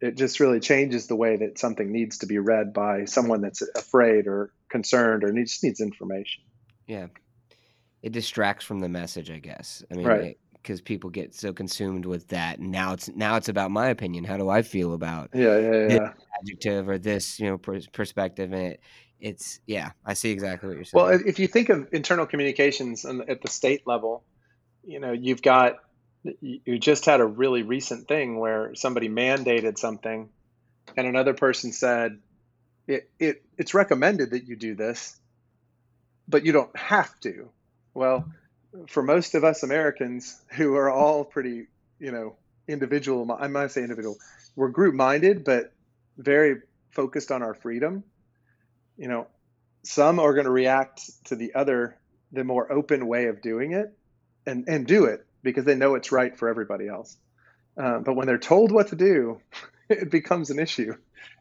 it 0.02 0.18
just 0.18 0.40
really 0.40 0.60
changes 0.60 1.08
the 1.08 1.16
way 1.16 1.38
that 1.38 1.58
something 1.58 1.92
needs 1.92 2.20
to 2.20 2.26
be 2.28 2.38
read 2.38 2.74
by 2.74 3.06
someone 3.06 3.42
that's 3.42 3.62
afraid 3.76 4.28
or 4.28 4.52
concerned 4.70 5.24
or 5.24 5.32
needs 5.32 5.60
needs 5.64 5.80
information. 5.80 6.44
Yeah, 6.86 7.08
it 8.02 8.12
distracts 8.12 8.66
from 8.66 8.80
the 8.80 8.90
message, 8.90 9.32
I 9.32 9.40
guess. 9.40 9.84
I 9.92 9.96
mean, 9.96 10.06
right. 10.06 10.38
because 10.54 10.82
people 10.82 11.10
get 11.10 11.34
so 11.34 11.52
consumed 11.52 12.06
with 12.06 12.28
that. 12.30 12.60
Now 12.60 12.94
it's 12.94 13.10
now 13.10 13.38
it's 13.38 13.50
about 13.50 13.72
my 13.72 13.88
opinion. 13.88 14.24
How 14.24 14.38
do 14.38 14.50
I 14.50 14.62
feel 14.62 14.94
about 14.94 15.32
yeah, 15.34 15.58
yeah, 15.58 15.88
yeah. 15.90 16.14
adjective 16.42 16.90
or 16.90 16.98
this 16.98 17.40
you 17.40 17.48
know 17.48 17.58
perspective? 17.58 18.54
And 18.54 18.74
it, 18.74 18.82
it's 19.20 19.60
yeah, 19.66 19.92
I 20.06 20.14
see 20.14 20.32
exactly 20.32 20.70
what 20.70 20.76
you're 20.76 20.86
saying. 20.86 21.06
Well, 21.06 21.20
if 21.26 21.40
you 21.40 21.48
think 21.48 21.70
of 21.70 21.88
internal 21.92 22.28
communications 22.28 23.04
at 23.06 23.42
the 23.42 23.50
state 23.50 23.88
level, 23.88 24.24
you 24.84 25.00
know, 25.00 25.12
you've 25.12 25.42
got 25.42 25.78
you 26.42 26.80
just 26.80 27.06
had 27.06 27.20
a 27.20 27.26
really 27.26 27.64
recent 27.64 28.08
thing 28.08 28.40
where 28.40 28.76
somebody 28.76 29.10
mandated 29.10 29.78
something 29.78 30.30
and 30.96 31.08
another 31.08 31.34
person 31.34 31.72
said 31.72 32.20
it, 32.88 33.10
it 33.20 33.44
it's 33.58 33.74
recommended 33.74 34.32
that 34.32 34.48
you 34.48 34.56
do 34.56 34.76
this 34.76 35.18
but 36.28 36.46
you 36.46 36.52
don't 36.52 36.76
have 36.76 37.18
to 37.20 37.50
well 37.94 38.26
for 38.88 39.04
most 39.04 39.36
of 39.36 39.44
us 39.44 39.64
americans 39.64 40.40
who 40.50 40.76
are 40.76 40.90
all 40.90 41.24
pretty 41.24 41.68
you 42.00 42.12
know 42.12 42.36
individual. 42.68 43.36
I 43.40 43.48
might 43.48 43.72
say 43.72 43.82
individual. 43.82 44.18
We're 44.56 44.70
group 44.70 44.94
minded, 44.94 45.44
but 45.44 45.74
very 46.18 46.62
focused 46.92 47.32
on 47.32 47.42
our 47.44 47.54
freedom. 47.54 48.04
You 48.98 49.08
know, 49.08 49.28
some 49.84 50.20
are 50.20 50.34
going 50.34 50.46
to 50.46 50.52
react 50.52 51.02
to 51.26 51.36
the 51.36 51.54
other, 51.56 51.98
the 52.32 52.44
more 52.44 52.72
open 52.72 53.08
way 53.08 53.28
of 53.28 53.42
doing 53.42 53.74
it, 53.74 53.94
and 54.46 54.66
and 54.68 54.86
do 54.86 55.06
it 55.06 55.26
because 55.44 55.66
they 55.66 55.76
know 55.76 55.96
it's 55.96 56.12
right 56.12 56.38
for 56.38 56.48
everybody 56.48 56.88
else. 56.88 57.18
Uh, 57.78 58.00
but 58.00 58.16
when 58.16 58.28
they're 58.28 58.38
told 58.38 58.72
what 58.72 58.88
to 58.90 58.96
do, 58.96 59.40
it 59.90 60.10
becomes 60.10 60.50
an 60.50 60.60
issue. 60.60 60.96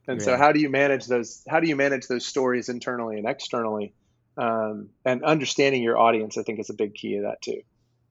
And 0.08 0.20
yeah. 0.20 0.24
so, 0.24 0.36
how 0.36 0.52
do 0.52 0.60
you 0.60 0.70
manage 0.70 1.06
those? 1.06 1.42
How 1.48 1.60
do 1.60 1.68
you 1.68 1.76
manage 1.76 2.06
those 2.06 2.24
stories 2.24 2.68
internally 2.68 3.18
and 3.18 3.28
externally? 3.28 3.92
Um, 4.38 4.90
and 5.04 5.24
understanding 5.24 5.82
your 5.82 5.98
audience, 5.98 6.36
I 6.36 6.42
think, 6.42 6.60
is 6.60 6.68
a 6.68 6.74
big 6.74 6.94
key 6.94 7.16
of 7.16 7.22
that 7.22 7.40
too. 7.40 7.62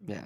Yeah. 0.07 0.25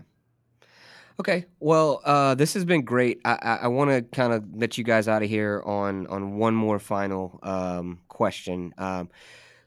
Okay. 1.20 1.46
Well, 1.60 2.02
uh, 2.06 2.36
this 2.36 2.54
has 2.54 2.64
been 2.64 2.84
great. 2.84 3.20
I, 3.26 3.34
I, 3.34 3.56
I 3.64 3.68
want 3.68 3.92
to 3.92 4.02
kind 4.02 4.32
of 4.32 4.46
let 4.56 4.78
you 4.78 4.86
guys 4.86 5.08
out 5.10 5.22
of 5.22 5.30
here 5.30 5.62
on 5.66 6.08
on 6.08 6.38
one 6.38 6.56
more 6.56 6.80
final 6.80 7.40
um, 7.44 8.00
question. 8.08 8.74
Um, 8.78 9.10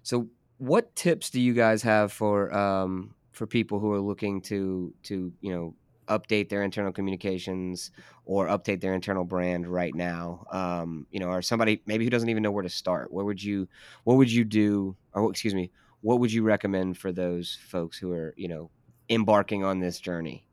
so, 0.03 0.29
what 0.59 0.95
tips 0.97 1.31
do 1.31 1.41
you 1.41 1.53
guys 1.53 1.83
have 1.83 2.11
for 2.11 2.53
um, 2.57 3.15
for 3.33 3.47
people 3.47 3.79
who 3.79 3.93
are 3.93 4.01
looking 4.01 4.41
to 4.43 4.95
to 5.05 5.33
you 5.41 5.53
know 5.53 5.75
update 6.09 6.49
their 6.49 6.63
internal 6.63 6.93
communications 6.93 7.91
or 8.25 8.47
update 8.49 8.81
their 8.81 8.95
internal 8.95 9.25
brand 9.25 9.67
right 9.67 9.95
now? 9.95 10.45
Um, 10.51 11.07
you 11.11 11.21
know, 11.21 11.29
or 11.29 11.43
somebody 11.43 11.83
maybe 11.87 12.05
who 12.05 12.11
doesn't 12.11 12.29
even 12.29 12.43
know 12.43 12.51
where 12.51 12.63
to 12.63 12.69
start. 12.69 13.13
What 13.13 13.25
would 13.27 13.43
you 13.43 13.69
What 14.05 14.17
would 14.17 14.31
you 14.31 14.45
do? 14.45 14.97
Or 15.15 15.31
excuse 15.31 15.55
me, 15.55 15.71
what 16.01 16.21
would 16.21 16.33
you 16.33 16.43
recommend 16.43 16.99
for 16.99 17.13
those 17.13 17.59
folks 17.67 17.99
who 17.99 18.13
are 18.13 18.35
you 18.37 18.49
know 18.49 18.71
embarking 19.09 19.65
on 19.65 19.81
this 19.81 20.01
journey? 20.01 20.47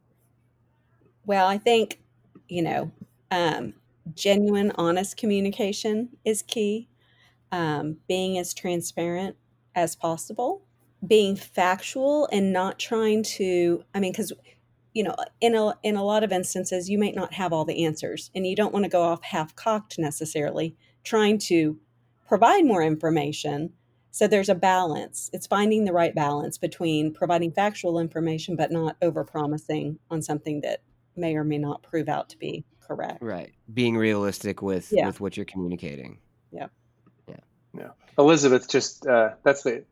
Well, 1.26 1.48
I 1.48 1.58
think, 1.58 2.02
you 2.48 2.62
know, 2.62 2.92
um, 3.32 3.74
genuine, 4.16 4.72
honest 4.76 5.18
communication 5.18 6.18
is 6.26 6.42
key. 6.42 6.90
Um, 7.52 7.98
being 8.08 8.38
as 8.38 8.54
transparent 8.54 9.38
as 9.76 9.96
possible, 9.96 10.64
being 11.06 11.36
factual 11.36 12.30
and 12.32 12.54
not 12.54 12.80
trying 12.80 13.24
to, 13.24 13.84
I 13.96 14.00
mean, 14.00 14.12
because 14.12 14.34
you 15.00 15.06
know 15.06 15.16
in 15.40 15.56
a 15.56 15.74
in 15.82 15.96
a 15.96 16.04
lot 16.04 16.26
of 16.26 16.34
instances 16.34 16.90
you 16.90 17.00
might 17.00 17.16
not 17.16 17.34
have 17.34 17.54
all 17.54 17.64
the 17.64 17.86
answers 17.86 18.30
and 18.36 18.46
you 18.46 18.56
don't 18.56 18.74
want 18.74 18.84
to 18.84 18.90
go 18.90 19.02
off 19.02 19.24
half 19.24 19.56
cocked 19.56 19.98
necessarily 19.98 20.76
trying 21.06 21.38
to 21.38 21.80
provide 22.28 22.66
more 22.66 22.84
information 22.84 23.72
so 24.12 24.28
there's 24.28 24.50
a 24.50 24.56
balance 24.56 25.30
it's 25.32 25.48
finding 25.48 25.86
the 25.86 25.94
right 25.94 26.14
balance 26.14 26.58
between 26.58 27.14
providing 27.14 27.50
factual 27.52 27.98
information 27.98 28.58
but 28.58 28.74
not 28.74 28.98
over 29.02 29.24
promising 29.24 29.98
on 30.12 30.22
something 30.22 30.60
that 30.60 30.82
may 31.16 31.36
or 31.36 31.46
may 31.46 31.58
not 31.58 31.82
prove 31.82 32.10
out 32.10 32.28
to 32.28 32.38
be 32.38 32.66
correct. 32.90 33.22
Right. 33.22 33.54
Being 33.74 33.96
realistic 33.96 34.62
with 34.62 34.92
yeah. 34.92 35.08
with 35.08 35.22
what 35.22 35.38
you're 35.38 35.46
communicating. 35.46 36.18
Yeah. 36.52 36.68
Yeah. 37.28 37.36
Yeah. 37.78 37.90
Elizabeth 38.18 38.68
just 38.68 39.08
uh, 39.08 39.32
that's 39.44 39.64
the 39.64 39.86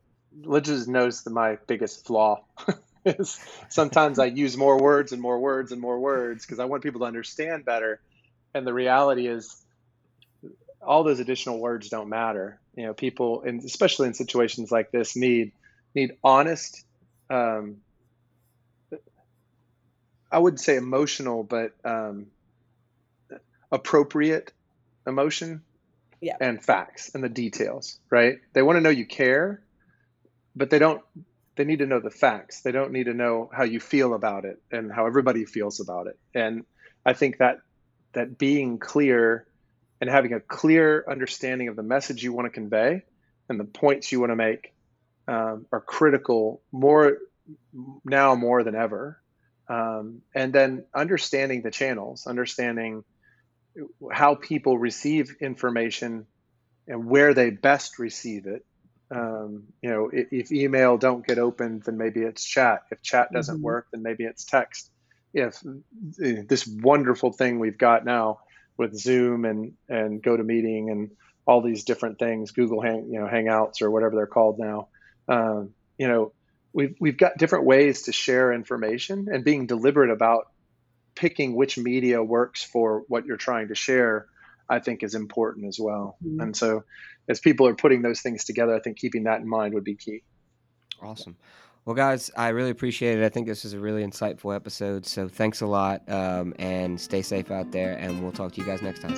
Elizabeth 0.43 0.87
knows 0.87 1.23
that 1.23 1.31
my 1.31 1.57
biggest 1.67 2.05
flaw 2.05 2.43
is 2.67 2.75
sometimes 3.69 4.19
I 4.19 4.25
use 4.25 4.57
more 4.57 4.79
words 4.81 5.11
and 5.11 5.21
more 5.21 5.39
words 5.39 5.71
and 5.71 5.81
more 5.81 5.99
words 5.99 6.45
because 6.45 6.59
I 6.59 6.65
want 6.65 6.83
people 6.83 7.01
to 7.01 7.05
understand 7.05 7.65
better. 7.65 7.99
And 8.53 8.65
the 8.65 8.73
reality 8.73 9.27
is 9.27 9.55
all 10.81 11.03
those 11.03 11.19
additional 11.19 11.59
words 11.59 11.89
don't 11.89 12.09
matter. 12.09 12.59
You 12.75 12.87
know, 12.87 12.93
people 12.93 13.43
and 13.43 13.63
especially 13.63 14.07
in 14.07 14.13
situations 14.13 14.71
like 14.71 14.91
this 14.91 15.15
need 15.15 15.51
need 15.95 16.17
honest 16.23 16.83
um, 17.29 17.77
I 20.31 20.39
wouldn't 20.39 20.59
say 20.59 20.75
emotional, 20.75 21.43
but 21.43 21.73
um, 21.85 22.27
appropriate 23.71 24.51
emotion 25.05 25.61
yeah. 26.21 26.35
and 26.39 26.63
facts 26.63 27.11
and 27.13 27.23
the 27.23 27.29
details, 27.29 27.99
right? 28.09 28.39
They 28.53 28.61
want 28.61 28.77
to 28.77 28.81
know 28.81 28.89
you 28.89 29.05
care, 29.05 29.61
but 30.55 30.69
they 30.69 30.79
don't, 30.79 31.01
they 31.57 31.65
need 31.65 31.79
to 31.79 31.85
know 31.85 31.99
the 31.99 32.09
facts. 32.11 32.61
They 32.61 32.71
don't 32.71 32.91
need 32.91 33.05
to 33.05 33.13
know 33.13 33.49
how 33.51 33.63
you 33.63 33.79
feel 33.79 34.13
about 34.13 34.45
it 34.45 34.61
and 34.71 34.91
how 34.91 35.07
everybody 35.07 35.45
feels 35.45 35.79
about 35.79 36.07
it. 36.07 36.17
And 36.33 36.65
I 37.05 37.13
think 37.13 37.39
that, 37.39 37.57
that 38.13 38.37
being 38.37 38.77
clear 38.79 39.45
and 39.99 40.09
having 40.09 40.33
a 40.33 40.39
clear 40.39 41.03
understanding 41.09 41.67
of 41.67 41.75
the 41.75 41.83
message 41.83 42.23
you 42.23 42.31
want 42.31 42.45
to 42.45 42.51
convey 42.51 43.03
and 43.49 43.59
the 43.59 43.65
points 43.65 44.11
you 44.11 44.19
want 44.19 44.31
to 44.31 44.35
make 44.35 44.73
um, 45.27 45.65
are 45.71 45.81
critical 45.81 46.61
more 46.71 47.17
now 48.05 48.35
more 48.35 48.63
than 48.63 48.75
ever 48.75 49.21
um, 49.69 50.21
and 50.33 50.53
then 50.53 50.85
understanding 50.93 51.61
the 51.61 51.71
channels, 51.71 52.25
understanding 52.25 53.03
how 54.11 54.35
people 54.35 54.77
receive 54.77 55.35
information 55.41 56.25
and 56.87 57.05
where 57.05 57.33
they 57.33 57.49
best 57.49 57.99
receive 57.99 58.47
it. 58.47 58.65
Um, 59.09 59.63
you 59.81 59.89
know, 59.89 60.09
if, 60.11 60.27
if, 60.31 60.51
email 60.51 60.97
don't 60.97 61.25
get 61.25 61.39
opened, 61.39 61.83
then 61.83 61.97
maybe 61.97 62.21
it's 62.21 62.43
chat. 62.43 62.83
If 62.91 63.01
chat 63.01 63.31
doesn't 63.31 63.55
mm-hmm. 63.55 63.63
work, 63.63 63.87
then 63.91 64.03
maybe 64.03 64.25
it's 64.25 64.43
text. 64.43 64.91
If 65.33 65.61
this 66.17 66.67
wonderful 66.67 67.31
thing 67.31 67.59
we've 67.59 67.77
got 67.77 68.05
now 68.05 68.39
with 68.75 68.95
Zoom 68.97 69.45
and 69.45 69.73
and 69.87 70.21
GoToMeeting 70.21 70.91
and 70.91 71.11
all 71.45 71.61
these 71.61 71.83
different 71.85 72.19
things, 72.19 72.51
Google 72.51 72.81
Hang, 72.81 73.09
you 73.11 73.19
know, 73.19 73.27
Hangouts 73.27 73.81
or 73.81 73.89
whatever 73.91 74.15
they're 74.15 74.27
called 74.27 74.59
now. 74.59 74.87
Um, 75.27 75.73
you 75.97 76.07
know, 76.07 76.33
we've 76.73 76.95
we've 76.99 77.17
got 77.17 77.37
different 77.37 77.65
ways 77.65 78.03
to 78.03 78.11
share 78.11 78.51
information 78.51 79.27
and 79.31 79.43
being 79.43 79.67
deliberate 79.67 80.11
about 80.11 80.47
picking 81.15 81.55
which 81.55 81.77
media 81.77 82.23
works 82.23 82.63
for 82.63 83.03
what 83.07 83.25
you're 83.25 83.37
trying 83.37 83.69
to 83.69 83.75
share 83.75 84.27
i 84.69 84.79
think 84.79 85.03
is 85.03 85.15
important 85.15 85.67
as 85.67 85.79
well. 85.79 86.17
Mm-hmm. 86.23 86.41
and 86.41 86.55
so 86.55 86.83
as 87.29 87.39
people 87.39 87.67
are 87.67 87.75
putting 87.75 88.01
those 88.01 88.21
things 88.21 88.45
together 88.45 88.75
i 88.75 88.79
think 88.79 88.97
keeping 88.97 89.23
that 89.23 89.41
in 89.41 89.47
mind 89.47 89.73
would 89.73 89.83
be 89.83 89.95
key. 89.95 90.23
Awesome. 91.01 91.35
Well 91.85 91.95
guys 91.95 92.31
i 92.35 92.49
really 92.49 92.71
appreciate 92.71 93.19
it. 93.19 93.25
I 93.25 93.29
think 93.29 93.47
this 93.47 93.63
is 93.65 93.73
a 93.73 93.79
really 93.79 94.03
insightful 94.03 94.55
episode 94.55 95.05
so 95.05 95.27
thanks 95.27 95.61
a 95.61 95.67
lot 95.67 96.07
um, 96.09 96.53
and 96.59 96.99
stay 96.99 97.21
safe 97.21 97.51
out 97.51 97.71
there 97.71 97.97
and 97.97 98.21
we'll 98.21 98.31
talk 98.31 98.53
to 98.53 98.61
you 98.61 98.67
guys 98.67 98.81
next 98.81 99.01
time. 99.01 99.15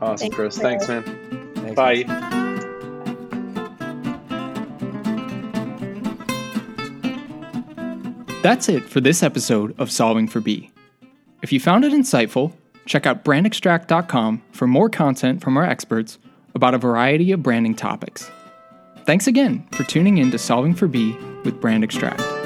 Awesome 0.00 0.16
thanks, 0.18 0.36
chris. 0.36 0.58
thanks 0.58 0.88
man. 0.88 1.02
Thanks, 1.54 1.76
bye. 1.76 2.04
man. 2.06 2.42
That's 8.42 8.68
it 8.68 8.82
for 8.82 9.00
this 9.00 9.22
episode 9.22 9.72
of 9.78 9.88
Solving 9.88 10.26
for 10.26 10.40
B. 10.40 10.72
If 11.42 11.52
you 11.52 11.60
found 11.60 11.84
it 11.84 11.92
insightful, 11.92 12.52
check 12.86 13.06
out 13.06 13.24
brandextract.com 13.24 14.42
for 14.52 14.66
more 14.66 14.88
content 14.88 15.40
from 15.40 15.56
our 15.56 15.64
experts 15.64 16.18
about 16.54 16.74
a 16.74 16.78
variety 16.78 17.32
of 17.32 17.42
branding 17.42 17.74
topics. 17.74 18.30
Thanks 19.04 19.26
again 19.26 19.66
for 19.72 19.84
tuning 19.84 20.18
in 20.18 20.30
to 20.30 20.38
Solving 20.38 20.74
for 20.74 20.86
B 20.86 21.16
with 21.44 21.60
Brand 21.60 21.82
Extract. 21.84 22.41